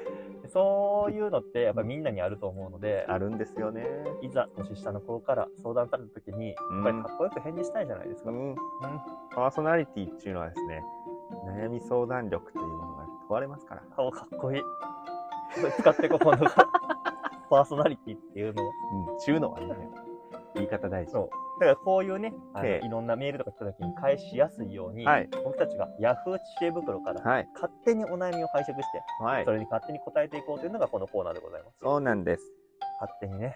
[0.50, 3.88] そういうのって、やっぱりみんなにあると思うので、あるんですよね。
[4.22, 8.30] いざ年下の子から相談された時に、やっぱりかっこよく返事したいじゃないですか。
[8.30, 8.56] うん。
[9.34, 10.84] パーソナリティっていうのはですね、
[11.48, 13.84] 悩み相談力というものが問われますから。
[13.96, 14.62] 顔かっこいい。
[14.62, 14.68] こ
[15.66, 16.46] れ使ってこ、今度。
[17.50, 18.68] パーソナリティっていうのを。
[19.12, 19.20] うん。
[19.20, 19.76] ちゅうのはいいね。
[20.56, 21.12] 言い方大事。
[21.12, 21.30] そう。
[21.60, 27.48] だからこういうね、あのええいろんなメールとか来た時に返しやすいように、はい僕たちが Yahoo 知恵袋からはい。
[27.54, 29.52] 勝手にお悩みを拝借して、はいそ。
[29.52, 31.78] れに勝手に答えていこうというのがこのコーナーでございます。
[31.82, 32.44] そうなんです。
[33.00, 33.56] 勝手にね。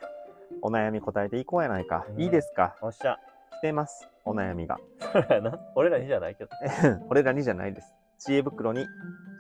[0.62, 2.06] お悩み答えていこうやないか。
[2.10, 2.76] うんいいですか？
[2.82, 3.18] おっしゃ。
[3.58, 4.08] 来てます。
[4.26, 4.78] お悩みが。
[5.12, 5.60] それやな。
[5.76, 6.50] 俺らにじゃないけど。
[7.10, 7.94] 俺らにじゃないです。
[8.20, 8.86] 知恵袋に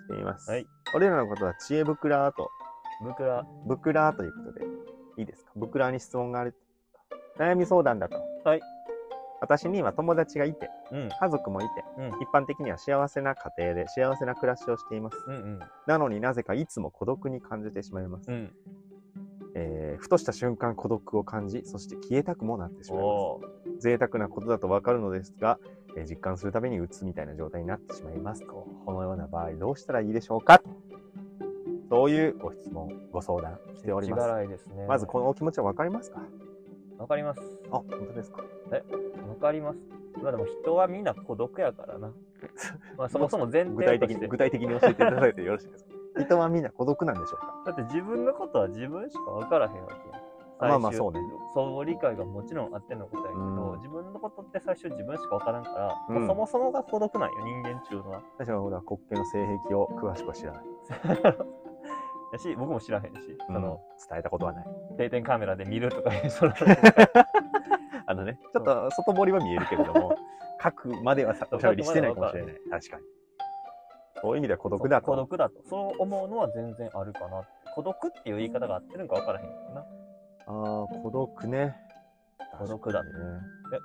[0.09, 0.49] 来ています。
[0.49, 0.65] はい。
[0.95, 2.49] 俺らのことは知恵袋と、
[3.03, 4.65] 僕ら、袋ということで、
[5.17, 5.51] いいですか？
[5.59, 6.55] 袋に質問がある。
[7.39, 8.17] 悩み相談だと。
[8.43, 8.61] はい。
[9.39, 11.09] 私には友達がいて、うん。
[11.09, 12.07] 家族もいて、うん。
[12.21, 15.17] 一般的には幸せな家庭で幸せな暮らしをしています。
[15.27, 15.59] うんうん。
[15.85, 18.31] なのになぜかいつも孤独に感じてしまいます。
[18.31, 18.53] うん。
[19.55, 23.81] えーふとした瞬間孤独を感じ、そして消えたくもなってしまいまおーす。
[23.81, 25.59] 贅沢なことだとわかるのですが、
[25.95, 28.43] えー実感するたびに鬱みたいな状態になってしまいます。
[28.45, 30.61] このような場合どうしたらいいでしょうか？
[31.89, 34.23] そういうご質問、ご相談しております。
[34.27, 34.85] 力いですね。
[34.87, 36.21] まずこのお気持ちはわかりますか？
[36.97, 37.41] わかります。
[37.71, 39.79] あ、本当ですかわかります。
[40.21, 42.11] まあでも人はみんな孤独やからな。
[42.97, 44.27] まあそもそも前提具体的に。
[44.27, 45.91] 具体的に教えていただいてよろしいですか
[46.23, 50.21] 人はみんな孤独なんでしょうかだって自分のことは自分しか分からへんわけや
[50.59, 51.19] まあまあそうね
[51.53, 58.21] そう理解がもちろんあってのことやけど、うん自分のことって最初自分しか分からんから、うんもうそもそもが孤独なんよ、人間っていうのは。
[58.37, 60.63] 私はほら、国旗の性癖を詳しくは知らない。
[62.33, 63.77] やし、僕も知らへんし、その、うん
[64.09, 64.65] 伝えたことはない。
[64.97, 66.11] 定点カメラで見るとか
[68.05, 70.15] あのね、ちょっと外堀は見えるけれども、
[70.63, 72.55] 書くまではさおしゃべりしてないかもしれない。
[72.69, 73.03] 確かに。
[74.21, 75.07] そういう意味では孤独だと。
[75.07, 75.55] 孤独だと。
[75.69, 77.43] そう思うのは全然あるかな。
[77.75, 79.81] 孤独っていう言い方が合ってるんか分からへんけどな。
[79.81, 79.83] あ
[80.45, 81.75] あ、孤独ね。
[82.57, 83.09] 孤独だね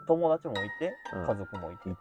[0.06, 1.90] 友達もいて、うん家族もいて。
[1.90, 1.98] いて、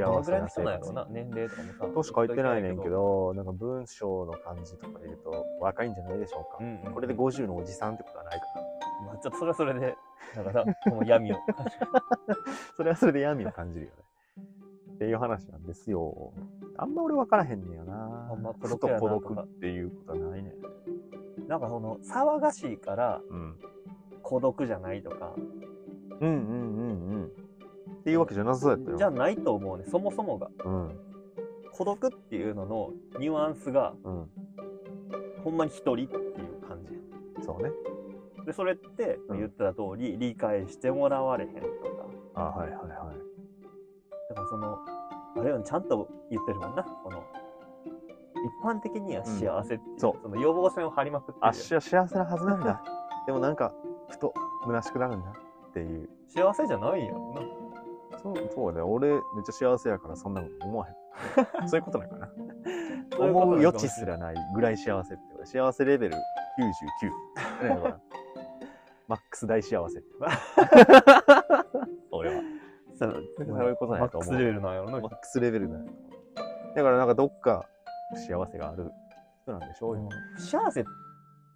[0.00, 1.86] どの幸せな生ぐらいの人なんやろ活うな、年齢とかもさ。
[1.94, 6.58] としか言ってないねんけど、なんか文章の感じとか見ると若いんじゃないでしょうか。
[6.60, 8.62] うんうんこれで50のおじさんってことはないかな。
[9.06, 9.96] まあ、ちょっとそれはそれで、
[10.36, 11.36] なんかさ、 この闇を。
[12.76, 14.04] それはそれで闇を感じるよね。
[14.94, 16.32] っていう話なんですよ。
[16.76, 18.28] あんま俺分からへんねんよな。
[18.30, 21.48] あんま孤ふ独やなと孤とか独っていうことはないねん。
[21.48, 23.58] なんかその、騒がしいからうん。
[24.22, 25.34] 孤独じゃないとか、
[26.20, 27.24] うんうんうんうん。
[27.24, 27.28] っ
[28.04, 28.96] ていうわけじゃなさそうやったよ。
[28.98, 30.98] じゃないと思うねそもそもがうん。
[31.72, 34.30] 孤独っていうののニュアンスがうん。
[35.42, 36.08] ほんまに一人っていう
[36.66, 37.70] 感じそうね。
[38.46, 41.66] でそれってうん言った通り理解してもらわれへんとか
[42.34, 42.88] あはいはいはい。
[44.28, 44.78] だからその
[45.36, 47.22] あれよちゃんと言ってるもんなこの
[48.44, 52.82] 一般的には幸せっていう、そうその予防線を張りまくってるあ幸せなはずなんだ。
[53.26, 53.72] でもなんか、
[54.10, 55.32] ふと虚しくなるんだ
[55.74, 56.08] っていう。
[56.28, 57.40] 幸せじゃないんやろな
[58.18, 58.80] そう、そうね。
[58.80, 60.94] 俺、めっちゃ幸せやから、そんなこと思わへん。
[61.68, 62.28] そういうことなんかな。
[63.18, 65.46] 思う余地すらないぐらい幸せって。
[65.46, 66.20] 幸せレベル99。
[67.62, 68.00] 何やろな
[69.06, 70.08] マックス大幸せって。
[72.10, 72.42] 俺は。
[72.96, 75.84] そうそういうことなんやと思うマックスレベルなんやろなマックスレベルだよ。
[76.76, 77.66] だからなんかどっか
[78.14, 78.90] 幸せがある
[79.42, 80.08] 人なんでしょうよ。
[80.36, 80.84] 不幸せ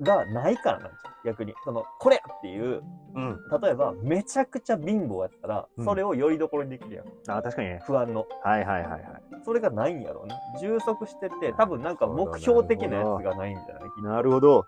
[0.01, 1.55] がないからなんじゃん逆に。
[1.65, 2.83] そのこれやっていう
[3.15, 3.39] うん。
[3.61, 5.85] 例えばめちゃくちゃ貧乏やったら、うん。
[5.85, 7.07] それをよりどころにできるやん。
[7.29, 7.83] あ、確かにね。
[7.87, 8.27] 不安の。
[8.45, 9.03] はいはいはいはい。
[9.45, 10.37] それがないんやろうな。
[10.61, 14.03] 充足してて多分なんか目標的なやつがないんじゃない？
[14.03, 14.65] なるほど。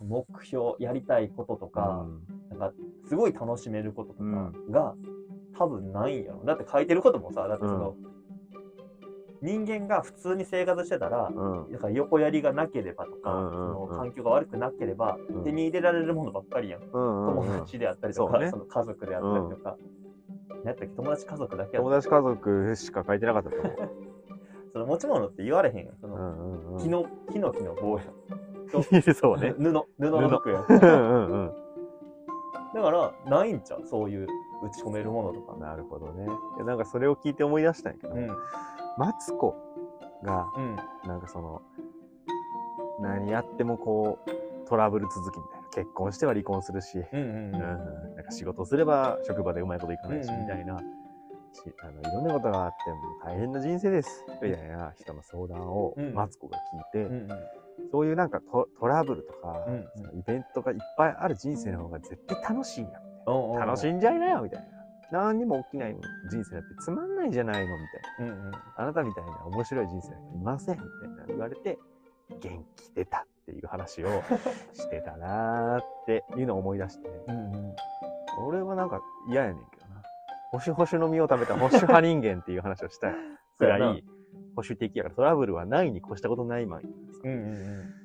[0.00, 2.06] 目標やりたいこととか、
[2.50, 2.72] なんか
[3.08, 4.94] すごい楽しめることとかが、
[5.56, 7.94] 多分ないんやろだって書いてることもさだってその、
[9.42, 11.64] 人間が普通に生活してたら、うん。
[11.64, 11.72] うん。
[11.72, 16.80] だから横やりがなければとか、うんうんうんその環境が悪くなければ、うん手に入れられるものばっかりやん。
[16.80, 19.76] うんうんうん友達であったりとか、そうねその家族であったりとか。
[20.64, 23.76] 何やったっけ友達家族だけ友達家族しか書いてなかったと思う。
[24.72, 25.90] その持ち物って言われへん。
[26.00, 26.78] その、うんうんうん。
[26.78, 28.08] 木の、ヒノキの棒やん。
[29.14, 29.54] そうね。
[29.58, 30.64] 布、布の服やん。
[30.70, 31.52] うんうんうん。
[32.74, 33.84] だから、ないんちゃう？
[33.84, 34.26] そういう
[34.62, 35.56] 打ち込めるものとか。
[35.56, 36.24] なるほどね。
[36.56, 38.28] いやなんかそれを聞いて思い出したんやけど、うん。
[38.98, 39.54] マツコ
[40.22, 40.76] が、うん。
[41.06, 41.62] なんかその、
[43.00, 45.62] 何やってもこう、トラブル続きみたいな。
[45.74, 50.78] 結婚しては離婚するし、うんなんか仕事すれば職場でうまいこといかないし、みたいな。
[51.54, 54.24] しあのいろんなことがあっても大変な人生です。
[54.42, 56.58] みたいな人の相談をうんマツコが
[56.94, 57.38] 聞いて、うんうん。
[57.90, 62.92] そういうなんかトトラブルとか、うんうんイベントがいっぱいある人生の方が絶対楽しいやん。
[63.26, 64.66] おうおう楽しんじゃいなよみたいな。
[65.12, 65.96] 何にも起きない
[66.30, 67.84] 人生だってつまんないじゃないのみ
[68.18, 68.32] たいな。
[68.32, 68.52] うんうん。
[68.76, 71.78] あなたみたいな面白い人生なんかいませんみたいな言われて、
[72.40, 74.22] 元気出たっていう話を
[74.72, 77.74] してたなーっていうのを思い出して、うんうん。
[78.46, 80.02] 俺はなんか嫌やねんけどな。
[80.50, 83.14] 保守保守の実を食べた保守派人間っていう話をしたい
[83.58, 84.04] くらい
[84.56, 86.88] 保守的やからトラブルはないに越したことないまんや
[87.24, 88.02] うんうん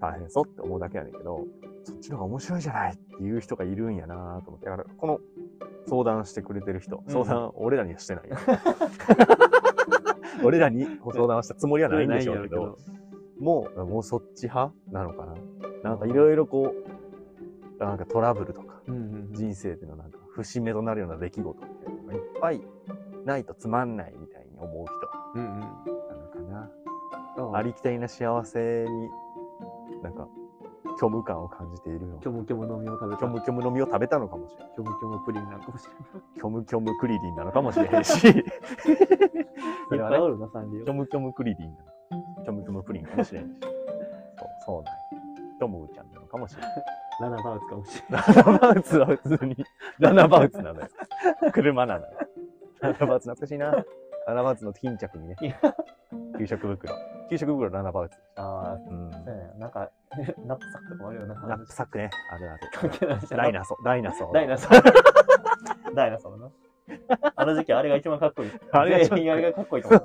[0.00, 1.44] 大変そうって思うだけやねんけど、
[1.84, 4.66] そっちの方が面白いじゃないっていう人がいるんやなと思って。
[4.66, 5.20] だから、この
[5.88, 8.36] 相談してくれてる人、うん相談、俺らにはしてないよ。
[10.44, 12.76] 俺らに相談したつもりはないんでしょうけど、
[13.38, 15.34] もう、もうそっち派なのかな。
[15.82, 18.98] なんかいろいろこう、なんかトラブルとか、うんう
[19.30, 19.32] ん。
[19.32, 22.62] 人生でのなんか節目となるような出来事みたいなのがいっぱい
[23.24, 24.94] ないとつまんないみたいに思う人
[25.34, 25.60] うんうん。
[25.60, 25.72] なの
[26.28, 26.70] かな。
[27.38, 29.10] あありきたりな幸せに、
[30.02, 30.26] なんか、
[30.98, 32.18] 虚無感を感じているの。
[32.18, 33.20] キョムキョムの実を食べた。
[33.20, 34.72] 虚無虚無の実を食べたのかもしれない。
[34.74, 36.02] キョムキョムプリンなんかもしれない。
[36.36, 38.28] 虚無虚無クリリンなのかもしれへんし。
[38.28, 38.30] い？
[38.40, 38.44] っ
[39.88, 40.92] ぱいおるな、サンリオ虚。
[40.94, 41.92] 無虚無クリリンなのか。
[42.40, 43.60] 虚無虚無プリンかもしれんし。
[43.60, 45.00] そう、そうなんや
[45.58, 46.84] 虚無ちゃんなのかもしれない。
[47.18, 49.56] ラナバウツかもしれラナバウツは普通に、
[49.98, 50.88] ラナバウツなのよ。
[51.52, 52.12] 車なのよ。
[52.80, 53.70] ラナバウツ懐かしいな。
[54.26, 55.36] ラナバウツの巾着にね。
[56.38, 56.94] 給食袋。
[57.30, 58.18] 給食袋ラナバウツ。
[60.46, 61.34] ナップサックとかもあるよな。
[61.34, 62.10] ナップサックね。
[62.30, 62.60] あるある。
[62.72, 63.84] 関係ないじゃんダイナソー。
[63.84, 64.32] ダイナソー。
[64.32, 65.94] ダイナソー。
[65.94, 66.50] ダイナソー な。
[67.34, 68.50] あの時期あれが一番かっこいい。
[68.72, 70.02] あれが一番全員あれがかっこいいと思う。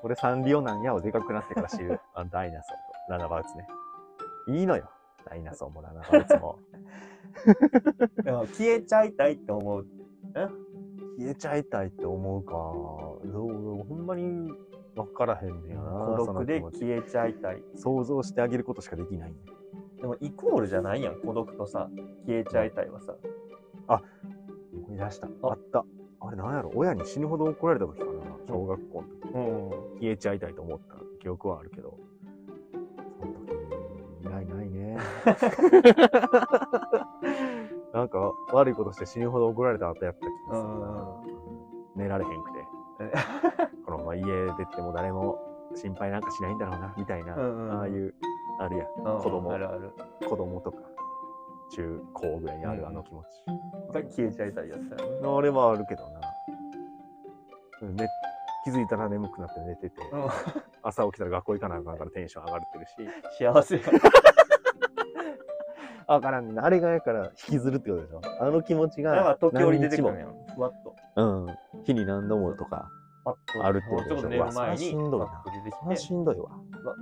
[0.00, 2.00] これサンリオなんやをでかくなってから知る。
[2.14, 2.76] あのダイナソー
[3.08, 3.66] とラナバウツね。
[4.48, 4.88] いいのよ。
[5.28, 6.58] ダイナソーもラナバウツも。
[8.22, 9.86] でも消えちゃいたいって思う。
[11.18, 12.52] 消えちゃいたいって思うか。
[12.52, 14.52] どうほんまに
[15.04, 15.90] 分からへんねやな。
[15.90, 17.62] 孤独で消えちゃいたい。
[17.76, 19.34] 想像してあげることしかできない。
[20.00, 21.88] でもイコールじゃないやん、孤独とさ、
[22.26, 23.14] 消えちゃいたいはさ。
[23.88, 24.00] 思
[24.94, 25.28] い出した。
[25.42, 25.84] ああった。
[26.20, 26.70] あれなんやろ？
[26.74, 28.12] 親に死ぬほど怒られた時かな。
[28.48, 29.28] 小学校の時。
[29.34, 29.70] うん。
[30.00, 31.98] 消えちゃいたいと思った記憶はあるけど。
[33.20, 33.52] その時、
[34.22, 34.98] いないないね。
[37.92, 41.22] なんか悪いことして死ぬほど怒られた後やった気がするな。
[41.96, 42.58] 寝られへんくて。
[44.20, 45.38] 家出ても誰も
[45.74, 47.34] 心配なんかしないんだろうな、みたいな。
[47.34, 48.14] うんうんああいう、
[48.60, 48.86] あるやん。
[49.16, 49.92] うん子供あるある。
[50.28, 50.78] 子供とか、
[51.72, 53.26] 中高ぐらいにあうんるあの気持ち。
[53.92, 55.28] が消えちゃいたいやつだよね。
[55.38, 56.20] あれはあるけどな。
[57.90, 58.08] ね、
[58.64, 60.28] 気づいたら眠くなって寝てて、うん
[60.82, 62.92] 朝起きたら学校行かなあかんからテンション上がってるし、
[63.38, 63.82] 幸せや。
[66.08, 66.58] わからん。
[66.58, 68.20] あれがやから引きずるってことでしょ。
[68.40, 69.36] あの気持ちが。
[69.38, 70.34] 時折出てくるんやん。
[70.54, 70.94] ふわっと。
[71.22, 71.82] もうん。
[71.84, 72.88] 日に何度もとか。
[73.24, 73.64] パッと。
[73.64, 74.16] あるってことでしょ？
[74.16, 76.50] ちょっと寝る前に、しんどいなしんどいわ。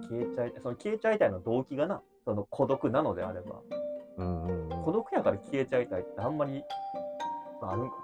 [0.09, 0.63] 消えちゃいたい。
[0.63, 3.61] その消えちゃいたいの動機がな、その孤独なのであれば、
[4.19, 4.85] うんうんうん。
[4.85, 6.63] 孤独やから消えちゃいたいってあんまり、
[7.63, 7.97] あるんか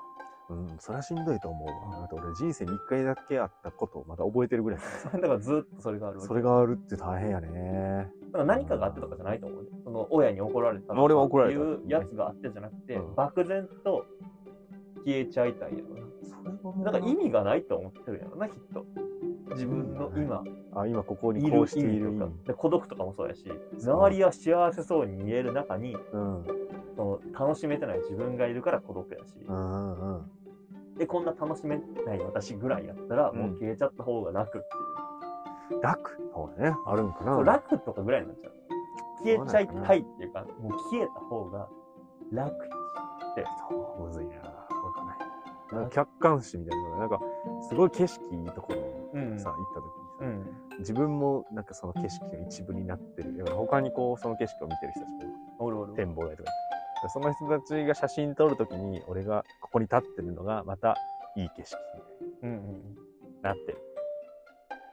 [0.51, 2.01] うん、それはしんどいと思うわ。
[2.01, 5.21] だって俺人生に一回だけあったことをまだ覚えてるぐらいだから。
[5.23, 8.09] だからずっとそれがあるそれがあるって大変やね。
[8.27, 9.71] だから何かがあってとかじゃないと思うね。
[9.83, 14.05] その親に怒られたとかいうやつがあってじゃなくて、うん漠然と
[15.07, 16.85] 消えちゃいたいやろそれはもうな。
[16.85, 18.85] だから意味がないと思ってるやろな、きっと。
[19.51, 22.33] 自分の今、あ、今ここにいるこうしている意味とか。
[22.47, 23.45] で孤独とかもそうやし、
[23.85, 26.45] 周りは幸せそうに見える中に、うん。
[26.95, 30.31] その楽しめてない自分がいるから孤独やし、うんうんうん。
[30.99, 34.61] で、こんな楽しめない私ぐらいやったら、うんもう消えちゃった方が楽っ
[35.71, 35.83] ていう。
[35.83, 36.19] 楽？
[36.35, 36.77] そうだね。
[36.87, 37.35] あるんかな。
[37.35, 38.53] そう楽とかぐらいになっちゃう。
[39.25, 41.69] 消えちゃいたいっていうか、もう消えた方が
[42.31, 42.59] 楽っ
[43.35, 43.45] て。
[43.71, 44.52] そうむずいな。
[45.73, 47.21] なんか客観視みたいなのが、なんか、
[47.69, 48.81] すごい景色いいところ
[49.15, 50.79] うんにさ、行った時にさ、うん。
[50.79, 53.45] 自分もなんかその景色の一部になってる。
[53.55, 55.87] 他にこう、その景色を見てる人たちも。
[55.95, 56.51] 展望台とか
[57.03, 60.97] でその人たちが写真撮るときに、俺がここに立ってるのが、また
[61.37, 61.77] いい景色
[62.43, 62.59] うんうん。
[62.59, 62.97] に
[63.43, 63.79] なってる。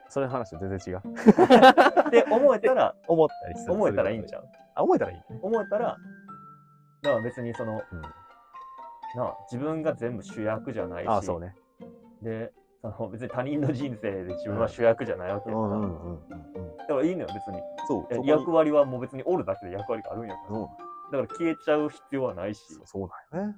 [0.08, 0.98] それの話と全然違う。
[2.08, 3.72] って思えたら、 思ったりする。
[3.74, 4.44] 思えたらいいんちゃう？
[4.74, 5.24] あ、思えたらいいね。
[5.42, 5.96] 思えたら、
[7.02, 8.02] だから別にその、うん。
[9.16, 11.54] なあ自分が全部主役じゃないし、ああ、そうね。
[12.22, 15.80] で、その別に他人の人生で自分は主役じゃないわけうやから。
[15.80, 17.60] だからいいのよ、別に。
[17.88, 18.26] そう。
[18.26, 20.48] 役割はもう別におるだけで役割があるんやから。
[20.48, 20.68] そう
[21.12, 23.54] だから消えちゃう必要はないし、そうだよね。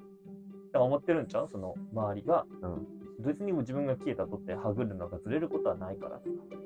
[0.73, 1.49] だから思ってるんちゃう？
[1.49, 2.87] その周りが、うん
[3.21, 6.19] 別にもう自分が消えたとってはぐるのがずれることはないから。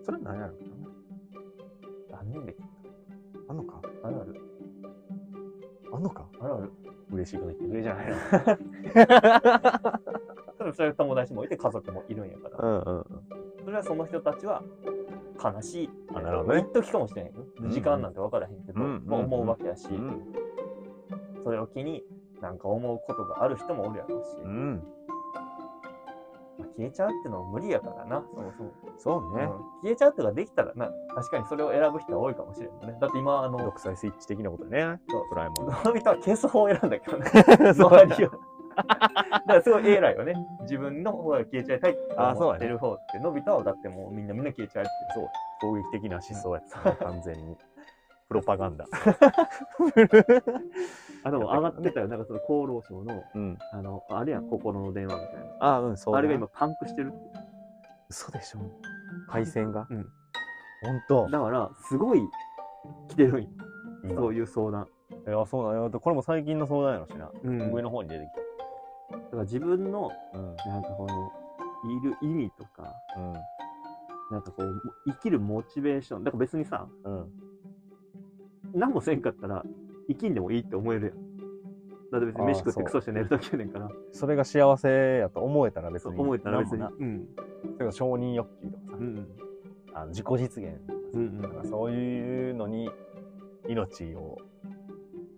[0.03, 2.19] それは何やろうな。
[2.23, 2.57] 何年で
[3.49, 3.83] あんのか？
[4.03, 4.41] あるある。
[5.93, 6.27] あんのか？
[6.41, 6.73] あるある。
[7.13, 8.17] 嬉しいこと言ってくれじゃないの。
[10.75, 12.59] それは友達もいて家族もいるんやから。
[12.59, 13.05] うんうんうん。
[13.65, 14.63] それはその人たちは
[15.43, 15.91] 悲しい。
[16.15, 17.33] あなるほどね一時かもしれへんよ。
[17.61, 20.21] うん時間なんて分からへんけど、うんまあ思うわけやし、うん。
[21.45, 22.05] それを機に
[22.41, 24.83] なんか思うことがある人もおるやろうし、うん。
[26.59, 28.73] まあ消えちゃうってのも無理やからな、そもそも。
[28.99, 29.51] そうねうん。
[29.83, 32.99] 消えちゃうってのができたらな、確かにそれを選ぶ人は多いかもしれんね。
[33.01, 35.01] だって今、あの、独裁スイッチ的なことね。
[35.09, 35.85] そうドラえもん。
[35.85, 37.31] のび太は消す方を選んだけどね。
[37.75, 38.31] そう周りを。
[38.77, 40.35] だからすごい偉いよね。
[40.63, 44.91] 自分の方が消えちゃいたいってあそうやね思ってる方って、のび太はだってもうみんなみんな消えちゃうって。
[45.15, 45.29] そう。
[45.61, 47.57] 攻撃的な思想やったね、 完全に。
[48.29, 48.87] プロパガンダ。
[51.23, 52.09] あ、でも上がってたよ。
[52.09, 53.59] なんかその厚労省の、うん。
[53.73, 55.57] あの、あれやん、心の電話みたいな。
[55.61, 56.19] あ、うん、そうだ。
[56.19, 57.39] あれが今パンクしてるって。
[58.09, 58.61] 嘘でしょ
[59.29, 60.07] 回線がうん。
[60.83, 62.21] 本当だから、すごい
[63.09, 63.49] 来てるんよ。
[64.05, 64.87] 今そういう相談。
[65.27, 65.91] いや、そうだよ。
[65.91, 67.31] これも最近の相談やろしな。
[67.43, 67.59] うん。
[67.59, 68.29] だか上の方に出て
[69.33, 70.39] ら自分の、きた。
[70.39, 70.57] うん。
[70.73, 71.33] なんかこの、
[71.91, 73.33] いる意味とか、うん。
[74.31, 76.25] なんかこう、生きるモチベーション。
[76.25, 77.46] だから別にさ、うん。
[78.75, 79.65] 何もせんかったら、
[80.09, 81.27] 生きんでもいいって思えるやん。
[82.13, 83.91] だって別に飯食ってクソして寝るだけやねんから。
[84.13, 86.19] それが幸せやと思えたら別に。
[86.19, 86.83] 思えたら別に。
[86.83, 87.27] うん。
[87.75, 89.27] それが承認欲求とかさう、ん。
[89.93, 92.91] あの自己実現とかさうんうんなんかそういうのに
[93.69, 94.39] 命を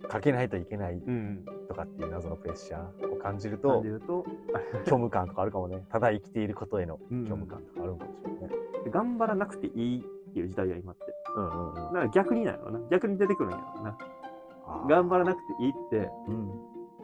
[0.08, 1.44] かけないといけないうん。
[1.68, 4.26] とかっていう謎のプレッシャーを感じる感とじると、
[4.84, 5.84] 虚無感とかあるかもね。
[5.90, 8.48] ただ生きていることへのうん虚無感とかあるかもしれないね。
[8.90, 11.07] 頑張らなくていいっていう時代や、今って。
[11.36, 12.80] うんうんうんだから逆になのな。
[12.90, 13.98] 逆に出てくるんやろな。
[14.88, 16.50] 頑張らなくていいってうん。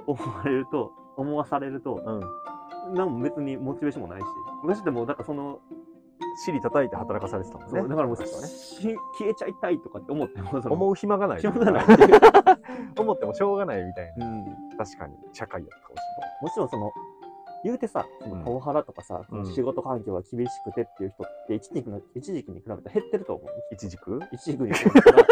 [0.06, 2.94] 思われると、思わされると、うん。
[2.94, 4.26] なんも別にモチベーションもないし。
[4.62, 5.60] 昔ってもう、だからその、
[6.44, 7.88] 尻叩いて働かされてたもんね。
[7.88, 8.26] だからもう、ね。
[8.26, 11.42] し消えちゃいたいとかって思っても、思う暇がない。
[12.98, 14.26] 思ってもしょうがないみたいな。
[14.26, 14.44] うん。
[14.76, 15.94] 確かに社会やったか
[16.42, 16.92] もしもちろんその、
[17.64, 23.48] 言うてさ、そのうんパワハラとかさ、うん仕事環境が厳しくてっていう人って一時期の、一時期に比べたら減ってると思う。
[23.72, 25.26] 一軸一時期に比べたら、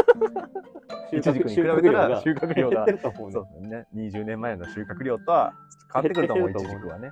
[1.10, 3.66] 収 一軸に比収穫量が収穫量が減ってると思うねそう。
[3.68, 3.86] ね。
[3.94, 5.52] 20年前の収穫量とは
[5.92, 7.10] 変わってくると思う、一軸はね。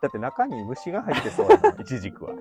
[0.00, 2.32] だって中に虫が入ってそうやな、 一軸は。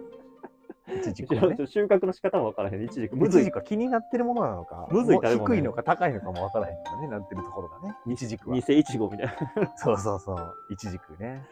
[0.88, 1.68] 一軸はね。
[1.68, 2.84] 収穫の仕方もわからへん。
[2.84, 3.16] 一時期。
[3.16, 3.58] むずい一軸。
[3.58, 7.96] は気になってるものなのか、むずい低いのか高いのかもわからへんからね、なってるところがね。
[8.08, 8.80] 一軸は偽。
[8.80, 9.34] いちごみたいな。
[9.34, 10.56] っそうそうそう。
[10.70, 11.46] 一軸ね。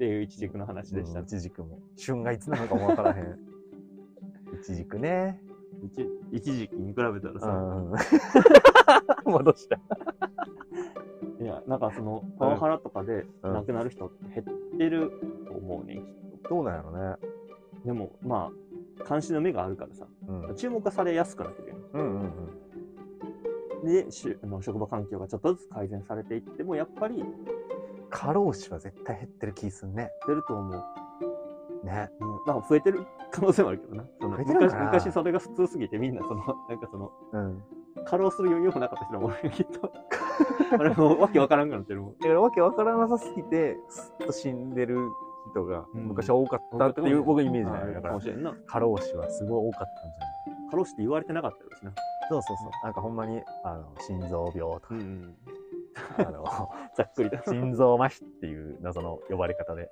[0.00, 1.20] ていう一軸の話でした。
[1.20, 1.78] うん一軸も。
[1.94, 3.38] 旬がいつなのかもわからへん。
[4.58, 5.42] 一軸ね。
[5.82, 7.92] 一一時期に比べたらうさ、ん。
[9.30, 9.78] 戻した。
[11.38, 15.12] いや、なんかその、パワハラとかでうん亡くなる人って減ってる
[15.46, 16.02] と思うね、きっ
[16.48, 17.16] どうなんやろね。
[17.82, 17.86] と。
[17.88, 18.50] でも、ま
[19.04, 20.54] あ、監視の目があるからさ、うん。
[20.54, 21.80] 注目されやすくなってるよね。
[21.92, 22.20] うんうん
[23.82, 23.86] うん。
[24.04, 27.24] でしゅあの職場環境がちょっとずつ改善されていってもやっぱり
[28.10, 30.10] 過労死は絶対減ってる気すんね。
[30.26, 31.86] 出ると思う。
[31.86, 32.10] ね。
[32.20, 34.04] うん、なんか増えてる可能性もあるけどな。
[34.20, 37.62] その昔昔それが普通すぎてみんなその、なんかその、うん。
[38.06, 39.92] 過労する余裕もなかった人もきっと。
[40.78, 42.12] あれもうわけわからんくなってるもん。
[42.18, 44.98] だからわけわからなさすぎて、すっと死んでる
[45.52, 47.94] 人がうん昔は多かったっていう僕イメージない。
[47.94, 48.18] だから。
[48.66, 50.70] 過労死はすごい多かったんじゃない？
[50.70, 51.92] 過労死って言われてなかったですな。
[52.28, 52.70] そうそうそう。
[52.84, 55.34] なんかほんまに、あの、心臓病とか、ん。
[56.18, 56.44] あの、
[56.96, 57.42] ざっくりだ。
[57.46, 59.90] 心臓麻痺っていう謎の呼ばれ方で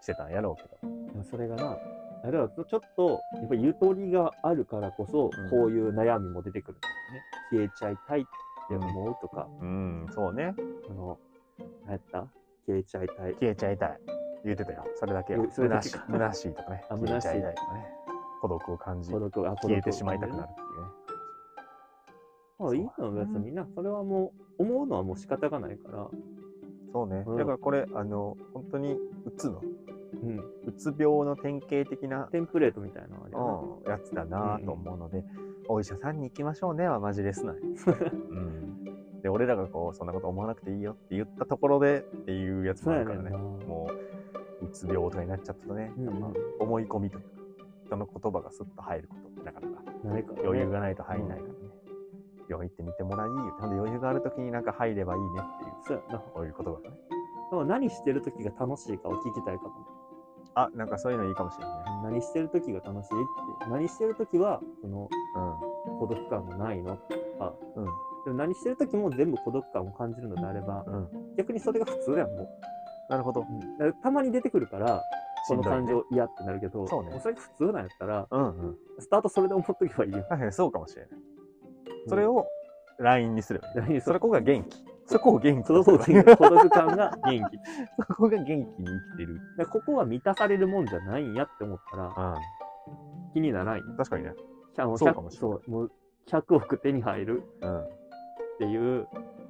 [0.00, 0.92] してたんやろうけど。
[1.12, 1.78] でもそれがな、
[2.24, 7.22] あれはちょっと、やっぱりゆとりがあるからこそ、うんこういう悩みも出てくるんだよね。
[7.50, 8.24] 消えちゃいたいっ
[8.68, 10.54] て思うとか、うん、そうね。
[10.90, 11.18] あの、
[11.84, 12.26] 何やった？
[12.66, 13.34] 消えちゃいたい。
[13.34, 14.00] 消えちゃいたい。
[14.44, 14.84] 言ってたよ。
[14.96, 15.36] それだけ。
[15.50, 16.84] それだけか虚しいとかね。
[16.90, 17.86] あ虚しいとかね。
[18.40, 20.88] 孤独を感じ、孤独あ孤独消えてしまいたくなるっていうね。
[22.58, 26.08] まあいいの別にな、それはもう、思うのはもう仕方がないから、
[26.92, 27.24] そうね。
[27.26, 28.98] うんだからこれ、あの、本当に、う
[29.36, 29.60] つの、
[30.22, 30.38] うん。
[30.38, 35.24] うつ病の典型的な、テンプレートみたいなうん、やつだなと思うので、
[35.68, 37.56] お医者さんに行きましょうねはマジレスない。
[37.60, 39.20] うん。
[39.20, 43.30] で、俺らがこう、そんなこと思わなくていいよって言ったところでっていうやつもあるからね。
[43.30, 43.66] やねんな。
[43.66, 43.90] も
[44.62, 47.28] う、うつ病とかになっちゃったとね、うん思い込みというか、
[47.84, 49.82] 人の言葉がスッと入ることってなかなか。
[50.44, 51.55] 余裕がないと入んないからね。
[52.48, 56.18] 病院行って見てもらい、ほんで余裕があるときになんか入ればいいねっていう、そうやな。
[56.18, 56.96] こういう言葉がね。
[57.50, 59.74] でも何してる時が楽しいかを聞きたいかもね。
[60.54, 61.84] あ、なんかそういうのいいかもしれないね。
[62.04, 63.70] 何してる時が楽しいって。
[63.70, 65.08] 何してる時は、その、
[66.00, 67.84] 孤独感がないのとか、うん。
[67.84, 67.90] うん。
[68.24, 71.08] でも何してる時も全部孤独感を感じるのであれば、うん。
[71.36, 72.48] 逆にそれが普通やん、もう。
[73.10, 73.40] なるほど。
[73.40, 75.02] だからたまに出てくるから、
[75.48, 78.76] この感情嫌ってなるけど、そうねもそれが普通なんやったら、うんうん。
[78.98, 80.24] スタートそれで思っとけばいいよ。
[80.50, 81.10] そうかもしれない。
[82.08, 82.46] それを
[82.98, 83.74] LINE にすればいい。
[83.76, 84.84] 何それこが元気。
[85.06, 86.36] そこを元気そのとすればいい。
[86.36, 87.58] 孤独感が元気。
[88.08, 89.40] そこが元気に生きてる。
[89.56, 92.12] でここは満たされるもんじゃないんやって思ったら、う
[93.32, 93.80] 気にならない。
[93.82, 93.96] ん。
[93.96, 94.32] 確かにね。
[94.76, 95.92] そうかもしれない100そうもう
[96.28, 97.80] 100億手に入るうん。
[97.80, 97.88] っ
[98.58, 99.06] ていう、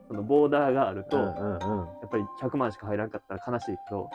[0.08, 1.84] そのボーダーがあると、うんやうんうん。
[1.84, 4.10] っぱり100万しか入らんかったら悲しいけど。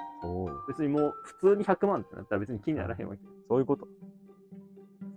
[0.67, 3.21] 別にもう普通に100万ってなったら別に気にならへんわけ。
[3.47, 3.87] そういうこと。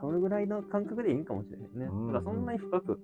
[0.04, 1.86] それぐらいの感覚でいいんかもしれへんね。
[1.90, 3.00] うんだからそんなに深く、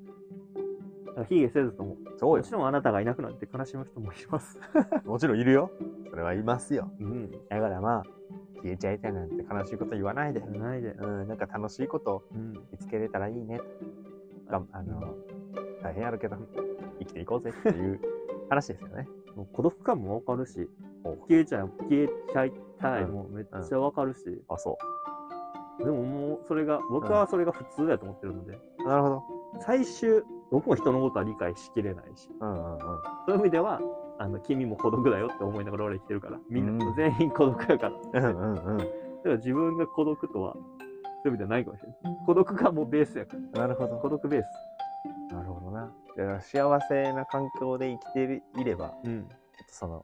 [1.29, 2.53] 卑下せずとも、そうよもち。
[2.53, 4.59] ろんあなたがいなくなって悲しむ人もいます。
[5.05, 5.71] もちろんいるよ。
[6.11, 6.91] それはいますよ。
[7.01, 7.31] うん。
[7.49, 8.03] だからまあ、
[8.63, 10.41] 消えちゃいたいなんて悲しいこと言わないで。
[10.41, 10.91] ないで。
[10.93, 12.23] うん、なんか楽しいこと。
[12.73, 13.65] 見つけれたらいいねと。
[14.51, 15.15] があの、
[15.83, 16.37] 大変あるけど、
[16.99, 18.01] 生きていこうぜっていう
[18.51, 19.09] 話ですよね。
[19.37, 20.69] もう孤独感もわかるし
[21.05, 24.77] お、消えちゃう、消えちゃいたいうんもめっちゃわかるし、あ、そ
[25.85, 28.89] でももうそれが、僕はそれが普通だと思ってるので、う。
[28.89, 29.23] なるほど。
[29.61, 32.79] 最終、僕も人のことは理解しきれないし、うんうんうん。
[32.79, 32.87] そ
[33.29, 33.81] ういう意味では、
[34.19, 38.21] あの君も孤独だよって思いながら俺は生きてるから、みんな、うん全員孤独だから。
[38.21, 38.79] だかうんうんうん。
[39.25, 42.17] ら自分が孤独とは、そういう意味ではないかもしれない。
[42.27, 43.61] 孤独がもうベースやから。
[43.63, 44.17] なるほ孤ど。
[44.17, 44.47] 独ベース。
[45.35, 45.93] なるほどな。
[46.17, 49.29] だから幸せな環境で生きていれば、うん。
[49.69, 50.03] その、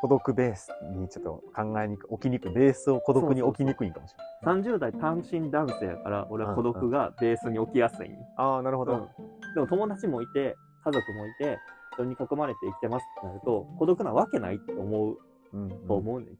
[0.00, 4.62] 孤独ベースにちょっと考えにく置きにくい、ベースを孤独に置きにくいんかもしれない。
[4.62, 8.92] 30代単身男性やから、俺は孤独がベースに起きやすいんよああ、なるほど。
[8.92, 11.58] うん、でも友達もいて、家族もいて、
[11.94, 15.18] 人に囲まれて生きてますってなると、孤独なわけないって思う
[15.52, 16.38] うん、と思うねん。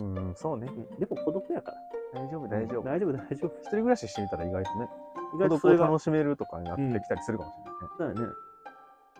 [0.00, 0.28] うん。
[0.28, 0.68] うん、そうね。
[0.68, 2.20] うんでも孤独やから。
[2.20, 2.82] 大丈夫、大丈夫。
[2.82, 3.54] 大丈夫、大丈夫。
[3.60, 4.88] 一人暮らししてみたら意外とね、
[5.34, 7.54] 意孤独を外とそれが、楽しめるとかになってきたりするかもし
[8.00, 8.16] れないね。
[8.16, 8.34] だよね。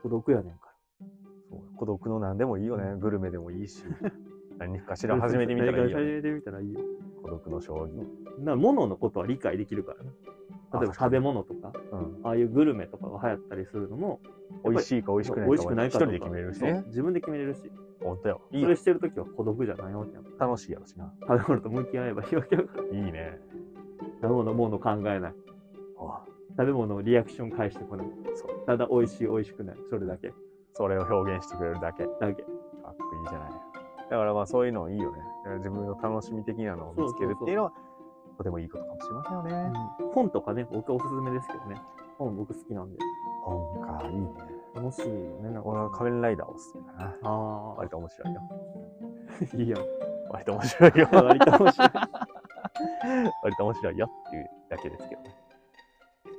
[0.03, 0.76] 孤独やねんかそう
[1.77, 2.97] 孤独の何でもいいよね。
[2.99, 3.85] グルメでもいいし、
[4.59, 5.15] 何かしら。
[5.17, 6.05] ら始めてみたらいいよ、ね。
[6.05, 6.81] 始めてみたらいいよ。
[7.23, 7.99] 孤独の将棋。
[7.99, 10.11] だから物のことは理解できるからね。
[10.73, 12.21] 例えば食べ物とか、うん。
[12.25, 14.21] ああいうグルメとかが流行ったりするのも、
[14.65, 16.85] 美味しいか美味しくないか美味しくないか一人で決めれるしね。
[16.87, 18.41] 自分で決めれるし、本当よ。
[18.51, 18.77] いいよそれ。
[18.77, 20.25] してるときは孤独じゃないわけやん。
[20.39, 21.13] 楽しいやろしな。
[21.23, 22.85] 食べ物と向き合えばいいわけやから。
[22.85, 23.39] いいね。
[24.21, 25.35] 食べ物、もの考えない。
[25.99, 26.25] あ
[26.59, 28.07] 食べ物をリアクション返してこない。
[28.35, 28.67] そう。
[28.67, 29.77] ただ美味しい美味しくない。
[29.91, 30.33] それだけ。
[30.77, 32.05] それを表現してくれるだけ。
[32.05, 32.43] かっだけ。
[32.43, 32.51] こ
[33.22, 33.51] いいじゃない。
[34.11, 35.18] だからまあそういうのいいよね。
[35.18, 37.72] だから自分の楽しみ的なのを見つけるっていうのは、
[38.39, 39.72] とてもいいことかもしれませんよね。
[40.12, 41.81] 本とかね、僕はおすすめですけどね。
[42.18, 42.99] 本僕好きなんで。
[43.45, 44.29] 本か、いいね。
[44.74, 45.51] 楽しいよね。
[45.51, 47.14] なんか俺は仮面ライダーおすすめだな。
[47.22, 48.41] あ割と面白いよ。
[49.53, 49.79] あ、 いいよ。
[50.31, 51.09] 割と面白いよ。
[51.12, 51.89] 割と面白い。
[53.43, 55.37] 割と面白いよっていうだけですけどね。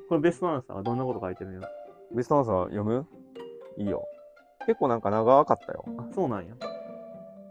[0.10, 1.68] これベストアンサーはどんなこと書いてるのよ？
[2.14, 3.06] ベストアンサー読む？
[3.78, 4.04] いいよ。
[4.66, 5.86] 結構なんか長かったよ。
[5.98, 6.54] あ、そうなんや。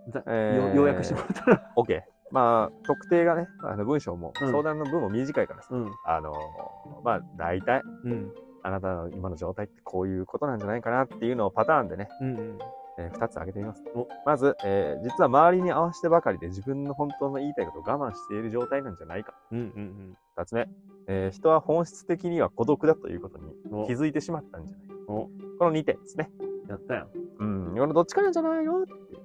[0.08, 1.72] ざえーよ要約してもらったら。
[1.76, 2.02] OK。
[2.32, 5.92] まあ、特定がね、あの文章も、うん相談の文も短いからさ、うん。
[6.04, 6.34] あの
[7.04, 8.32] まあ、大体、うん。
[8.62, 12.58] あなたの今の状態ってこういうことなんじゃないかなっていうのをパターンでね、うんうん。
[12.98, 14.08] え2つ挙げてみますお。
[14.24, 19.34] まず、えー実は周りに合わせてばかりで自分の本当の言いたいことを我慢している状態なんじゃないか。
[19.52, 20.66] うんうん2つ目、
[21.06, 24.94] えー人は本質的には孤独だということに気づいてしまったんじゃないか。
[25.08, 25.28] お
[25.58, 26.30] この2点ですね。
[26.68, 27.08] やったやん。
[27.38, 29.20] うん、このどっちかなんじゃないのっていう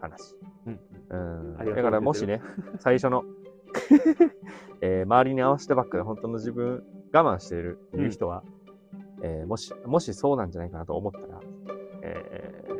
[0.00, 0.34] 話。
[0.66, 0.80] うん。
[1.10, 1.16] う
[1.62, 1.74] ん。
[1.74, 2.40] だからもしね、
[2.80, 3.24] 最初の、
[4.80, 6.82] えー周りに合わせてばっかり本当の自分
[7.12, 8.42] 我慢しているっていう人は、
[9.22, 11.40] えーもし、もしそうなんじゃないかなと思ったら、
[12.02, 12.74] えー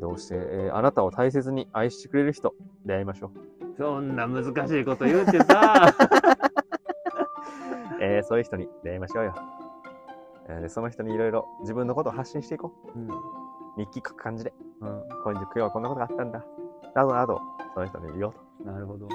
[0.00, 2.54] どうして、えーあなたを大切に愛してくれる人、
[2.86, 3.30] 出会いましょう。
[3.76, 5.94] そんな難しいこと言うてさ。
[8.00, 9.34] えーそういう人に出会いましょうよ。
[10.48, 13.06] えーでその人にいろいろ自分のことを発信していこうん。
[13.08, 13.10] う。
[13.78, 14.88] 日記書く感じで、うん。
[15.24, 16.44] 今日はこんなことがあったんだ。
[16.94, 17.40] などなど、
[17.74, 18.64] その人に言おうと。
[18.70, 19.08] なるほど。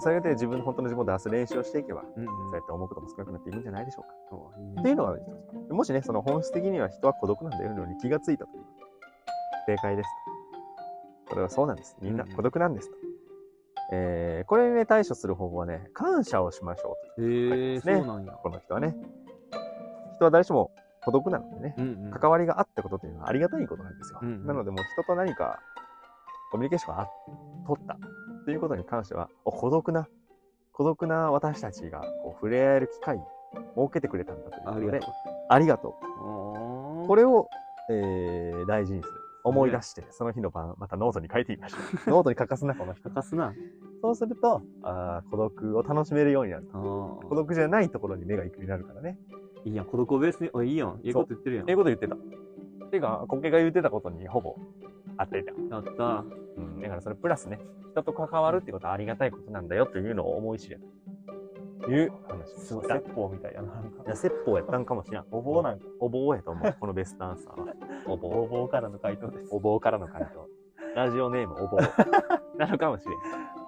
[0.00, 2.26] それで自分の本当の自分を出す練習をしていけば、うんうん。
[2.26, 4.14] そうやって思うことも少なくなっていくんじゃないでしょうか。
[4.30, 5.16] そういいねっていうのが。
[5.70, 8.64] もしね、その本質的には人は孤独なんだよのに気がついたという。
[9.66, 10.08] 正解です
[11.26, 11.30] と。
[11.30, 11.96] これはそうなんです。
[12.00, 12.96] みんなうんうん孤独なんですと。
[13.92, 17.54] えーこれにね、対処する方法はね、感謝をしましょうという。
[17.54, 18.32] へえ、ねそうなんや。
[18.32, 18.94] この人はね。
[20.24, 20.70] 人は誰しも
[21.04, 22.10] 孤独なのでね、うんうん。
[22.10, 24.20] 関わりがあったことというのはありがたいことなんですよ。
[24.22, 25.60] うんうんなのでもう人と何か
[26.50, 27.08] コミュニケーションがあ
[27.66, 27.98] 取った
[28.44, 30.06] ということに関しては、お孤独な、
[30.72, 33.26] 孤独な私たちがこう触れ合える機会を
[33.76, 35.00] 設けてくれたんだということで
[35.48, 37.06] ありがと、う。
[37.08, 37.48] これを、
[37.90, 39.14] えー大事にする。
[39.46, 41.80] 思い出して、その日の晩、またノートに書いてみましょう。
[42.10, 43.02] ノートに書かすな、この人。
[43.02, 43.52] 欠かすな。
[44.00, 46.68] そうすると、あー孤独を楽しめるようになる。
[46.72, 47.34] あ孤あ。
[47.34, 49.18] 独じゃないところに目が行くようになるからね。
[49.64, 51.00] いいやん、孤独をベースに、あ、いいやん。
[51.02, 51.70] いいこと言ってるやん。
[51.70, 52.16] 英語で言ってた。
[52.94, 54.54] ていうか、コケが言ってたことにほぼ
[55.16, 55.50] 合ってた。
[55.50, 56.24] やった。
[56.56, 57.58] うん、だからそれプラスね、
[57.90, 60.78] 人と関わるってことはありがたいことなんだよっていうのを思い知れ
[61.82, 63.74] という話ですごい、説法みたいやな。
[63.74, 65.24] なんかいや、説法やったんかもしれん。
[65.32, 65.86] お坊なんか。
[65.98, 67.74] お坊やと思う、このベストアンサーは。
[68.06, 68.28] お坊。
[68.28, 69.48] お坊からの回答です。
[69.50, 70.48] お坊からの回答。
[70.94, 71.78] ラジオネームお坊。
[72.56, 73.18] なのかもしれん。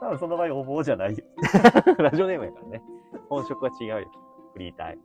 [0.00, 1.24] 多分その場合お坊じゃないよ。
[1.98, 2.82] ラジオネームやからね。
[3.28, 4.10] 本職は違うよ。
[4.52, 4.98] フリータイ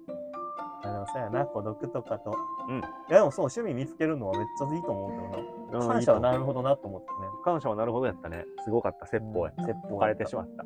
[0.84, 0.90] ム。
[0.90, 2.36] あの、そうやな、孤独とかと。
[2.70, 5.88] うんいや、でもそう、趣味見つけるのはめっちゃいいと思うけどな。
[5.88, 7.14] 感謝はなるほどなと思ってね。
[7.44, 8.46] 感謝はなるほどやったね。
[8.64, 9.06] すごかった。
[9.06, 9.54] 説法や。
[9.60, 10.66] 説法置かれてしまった。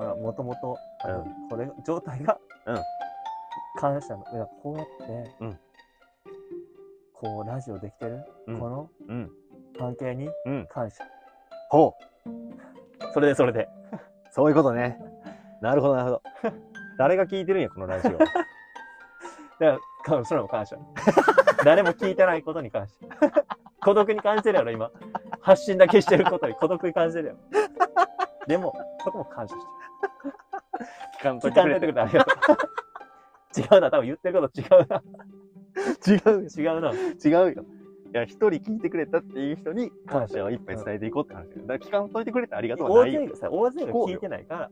[0.00, 0.76] あもともと、
[1.50, 2.76] これ、状態が、うん
[3.80, 5.58] 感謝の、いや、こうやって、うん
[7.14, 9.30] こう、ラジオできてる、うんこのうん。
[9.78, 10.66] 関係にうん。
[10.68, 11.04] 感謝。
[11.70, 11.94] ほ
[12.26, 13.12] う。
[13.12, 13.68] それでそれで。
[14.30, 14.98] そういうことね。
[15.60, 16.22] なるほど、なるほど。
[16.98, 18.18] 誰が聞いてるんや、このラジオ。
[19.60, 20.76] だからか、それも感謝。
[21.64, 22.94] 誰も聞いてないことに感謝。
[23.80, 24.90] 孤独に感じてるやろ、今。
[25.40, 27.38] 発信だけしてることに孤独に感じてるやろ。
[28.46, 29.68] でも、そこも感謝して
[31.20, 31.40] 聞かんる。
[31.40, 33.76] 聞かんといてくれてありがとう。
[33.76, 35.02] 違うな、多分言ってること違うな。
[36.06, 36.48] 違うよ。
[36.56, 36.92] 違うな。
[36.92, 37.64] 違うよ。
[38.10, 41.66] いや、一人聞いてくれたっていう人に感謝をいっぱい伝えていこうって話だよ。
[41.66, 44.70] だから聞かんといてくれてありがとうはない勢がさ、大勢が聞いてないから、あ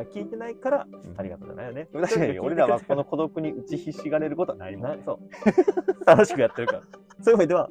[0.00, 0.86] 聞いてないから、
[1.16, 1.88] ありがとうじゃないよね。
[1.92, 4.96] 確かに、俺らはこの孤独に打ちひしがれることはないもんね。
[4.96, 6.06] な そう。
[6.06, 6.82] 楽しくやってるから。
[7.20, 7.68] そういう意味では、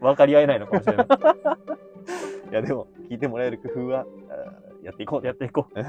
[0.00, 1.06] 分かり合えないのかもしれない。
[2.50, 4.06] いや、でも、聞いてもらえる工夫は、
[4.82, 5.26] やっていこう。
[5.26, 5.80] やっていこう。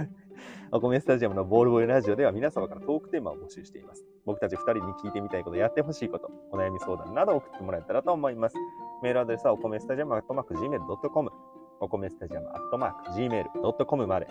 [0.72, 4.06] お米スタジアムのボールボーイラジオでは皆様からトークテーマを募集しています。
[4.26, 8.56] 僕たち2人に聞いてみたいこと、やってほしいこと、お悩み相談などを送ってもらえたらと思います。
[9.02, 11.32] メールアドレスはお米スタジアムアットマーク Gmail.com、
[11.80, 14.28] お米スタジアムアットマーク Gmail.com まで。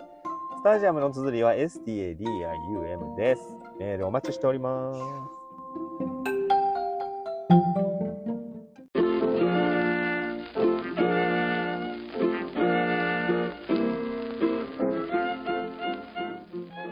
[0.59, 3.41] スタジアムの綴りは STADIUM です。
[3.79, 4.99] メールお待ちしております。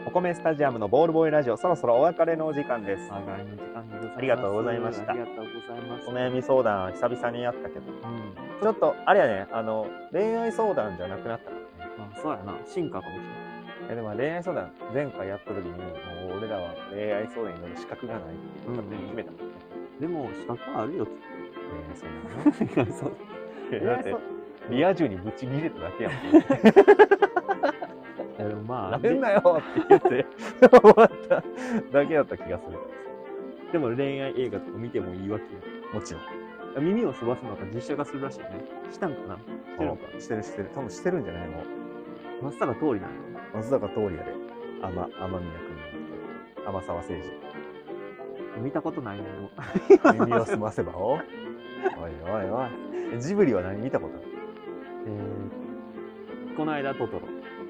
[0.06, 3.12] お米スタジアムのボールボーイラジオ、そろそろお別れのお時間です。
[3.12, 3.20] あ
[4.18, 6.08] りがとうございましたありがとうございます。
[6.08, 8.62] お悩み相談、久々にやったけど、うん。
[8.62, 11.62] ちょっと、あれやね、あの、恋愛相談じゃなくなったからね。
[11.98, 12.56] まあ、そうやな。
[12.64, 13.37] 進化かもしれない。
[13.90, 15.78] えでも恋愛相談、前回やった時に、も
[16.34, 18.24] う俺らは恋愛相談に乗る資格がないっ
[18.62, 19.44] ていうことで決めたもんね。
[20.00, 21.12] でも、資格はあるよ、きっ
[22.74, 23.10] 恋愛相
[23.80, 23.86] 談。
[23.86, 24.14] だって、
[24.70, 26.18] リア充にぶち切れただけやもん。
[28.38, 30.26] いやでもまあ、なめんなよって言って、
[30.70, 31.42] 終わった
[31.90, 32.78] だけだった気がする。
[33.72, 35.60] でも恋愛映画とか見てもいいわけよ。
[35.92, 36.22] もちろん。
[36.84, 38.46] 耳をすばすのが実写化するらしいね。
[38.90, 39.36] したんかな？
[39.36, 39.42] し
[39.78, 40.20] てるのか？
[40.20, 40.70] してるしてる。
[40.74, 41.62] 多分してるんじゃないも
[42.42, 42.44] う。
[42.44, 44.32] 松坂通りなの松坂桃李やで。
[44.80, 45.76] 天、天宮君
[46.64, 47.14] の天沢誠
[48.62, 49.50] 見たことないのよ。
[50.04, 50.20] 二。
[50.26, 51.12] 耳を澄ませばお。
[51.12, 51.20] おい
[52.22, 52.68] おいおい。
[53.14, 54.14] えジブリは何見たこと
[55.06, 57.22] えー、この間トトロ。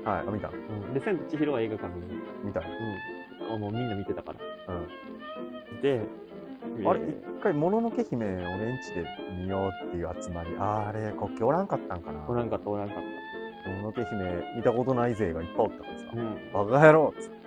[0.05, 0.49] あるはい、あ見た？
[0.49, 0.53] う
[0.91, 0.95] ん。
[0.95, 2.21] で、千と千尋は映画館に。
[2.45, 3.55] 見たうん。
[3.55, 4.75] あもうみんな見てたから。
[4.75, 4.79] う
[5.77, 5.83] ん。
[5.83, 6.01] で、
[6.87, 9.05] あれ、一回、もののけ姫を俺んちで
[9.43, 10.57] 見ようっていう集まり。
[10.59, 12.25] あれ、国旗おらんかったんかな。
[12.29, 13.03] おらんかった、おらんかっも
[13.69, 16.05] ののけ姫見たことない勢がいっぱいおったからさ。
[16.15, 16.21] た。
[16.21, 16.71] うん。
[16.71, 17.39] バカ野郎っつって。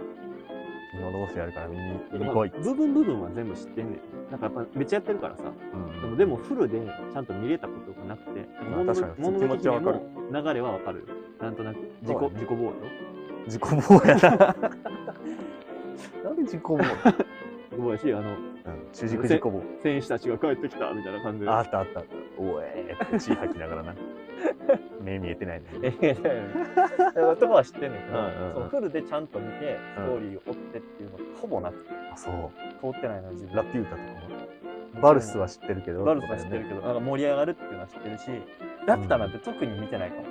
[0.92, 2.64] 金曜ロースやるから見に見に来いっつって。
[2.70, 4.32] 部分部分は全部知ってんねん。
[4.32, 5.44] なんかやっぱめっちゃやってるからさ。
[5.74, 10.00] うんでもでもフルでちゃんと見れたことがなくて、まあ確かに気持ちはわかる
[10.32, 11.08] の流れはわかる。
[11.40, 11.78] なんとなく。
[12.02, 12.74] 自己、ね自己防御
[13.46, 14.56] 自己防やな。
[16.24, 16.86] なんで自己防自
[17.72, 18.38] 己防御やし、あの、うん、
[18.92, 19.64] 主軸自己防。
[19.82, 21.50] 戦士たちが帰ってきたみたいな感じで。
[21.50, 22.12] あったあったあった。
[22.38, 23.96] おえーって血吐きながらな。
[25.02, 25.92] 目見えてないね。
[26.98, 28.18] だからとこは知ってんねんけど、
[28.54, 32.34] そのフルでちゃんと見て、ストーリーを追ってっていうのほぼなくて、あ、そう。
[32.94, 33.56] 通ってないの自分。
[33.56, 34.04] ラピュータとか
[34.96, 35.02] も。
[35.02, 36.04] バルスは知ってるけど。
[36.04, 38.30] バルスは知ってるけど、なんか盛り上がるっていうのは知ってるし、
[38.86, 40.24] ラピュタなんて特に見てないかも。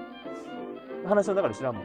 [1.09, 1.84] 話の中で知らんもん。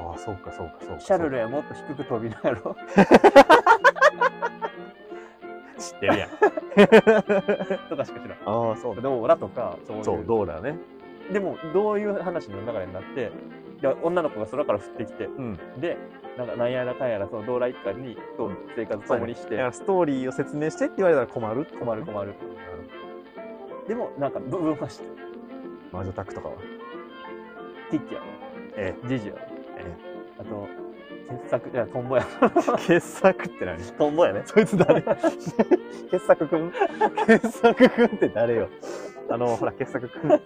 [0.00, 1.00] ああ、そうかそうかそうか。
[1.00, 2.76] シャルレはもっと低く飛びるやろ。
[5.78, 6.28] 知ってるやん。
[7.88, 8.38] とかしか知らん。
[8.44, 9.02] ああ、そうだ。
[9.02, 10.04] ドーラとか、そういう。
[10.04, 10.76] そう、どうだね。
[11.32, 13.30] でも、どういう話の流れになって、
[13.80, 15.58] いや女の子が空から降ってきて、うん。
[15.80, 15.96] で、
[16.36, 22.34] なんかなんやらかんやら、そのドーラ一家にと生活共にしてだか、らストーリーを説明してって言われたら困る困る困る。
[23.88, 25.10] でも、なんか部分はしてる。
[25.92, 26.54] 魔女宅とかは？
[27.90, 28.26] ティッキやろ。
[28.76, 29.34] えジジや
[30.40, 30.66] あと、
[31.28, 32.24] 傑作、いや、トンボや。
[32.86, 33.78] 傑作って何？
[33.98, 34.40] トンボやね。
[34.46, 35.02] そいつ誰？
[36.10, 36.72] 傑作くん？
[37.26, 38.68] 傑作くんって誰よ？
[39.28, 40.28] あの、ほら、傑作くん。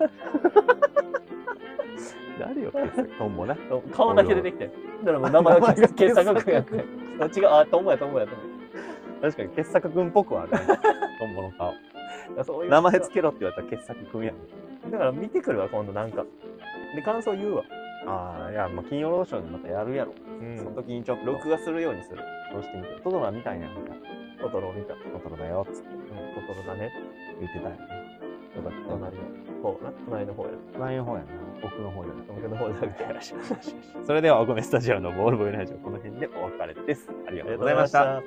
[2.41, 3.09] 誰よ、傑作？
[3.17, 3.57] トンボな。
[3.93, 4.67] 顔だけ出てきて。
[4.67, 6.85] だからもう名前は傑作くんやって。
[7.21, 8.43] あ違う、あ、トンボや、トンボや、トンボ
[9.23, 10.59] 確かに傑作くんっぽくはあるね。
[11.21, 11.73] トンボの顔。
[12.37, 12.45] や。
[12.45, 14.33] そういう名前つけろって言われたら傑作くんや。
[14.91, 16.25] だから見てくるわ、今度なんか。
[16.97, 17.65] で、感想言うわ。
[18.07, 20.13] ああ、いや、まあ、金曜ロードショーでまたやるやろ。
[20.13, 20.15] う
[20.59, 22.19] その時にちょっと、録画するようにする。
[22.53, 22.91] そうしてみて。
[23.03, 23.97] トトロは見たいな、みたいな。
[24.43, 24.95] トトロを見た。
[24.95, 25.99] トトロだよ、つってうん、
[26.47, 26.93] トトロだね。
[27.41, 27.81] 言ってたよね。
[28.57, 28.79] よかった。
[28.89, 29.23] 隣の
[29.63, 29.93] 方な。
[30.07, 30.51] 隣の方や。
[30.75, 31.27] 隣の方やな。
[31.63, 32.23] 奥の方じゃな。
[32.29, 33.05] 奥の方じゃなくて。
[34.05, 37.11] それでは、お米スタジオのボールボーイラジオ、この辺でお別れです。
[37.27, 38.05] ありがとうございました。
[38.05, 38.23] た。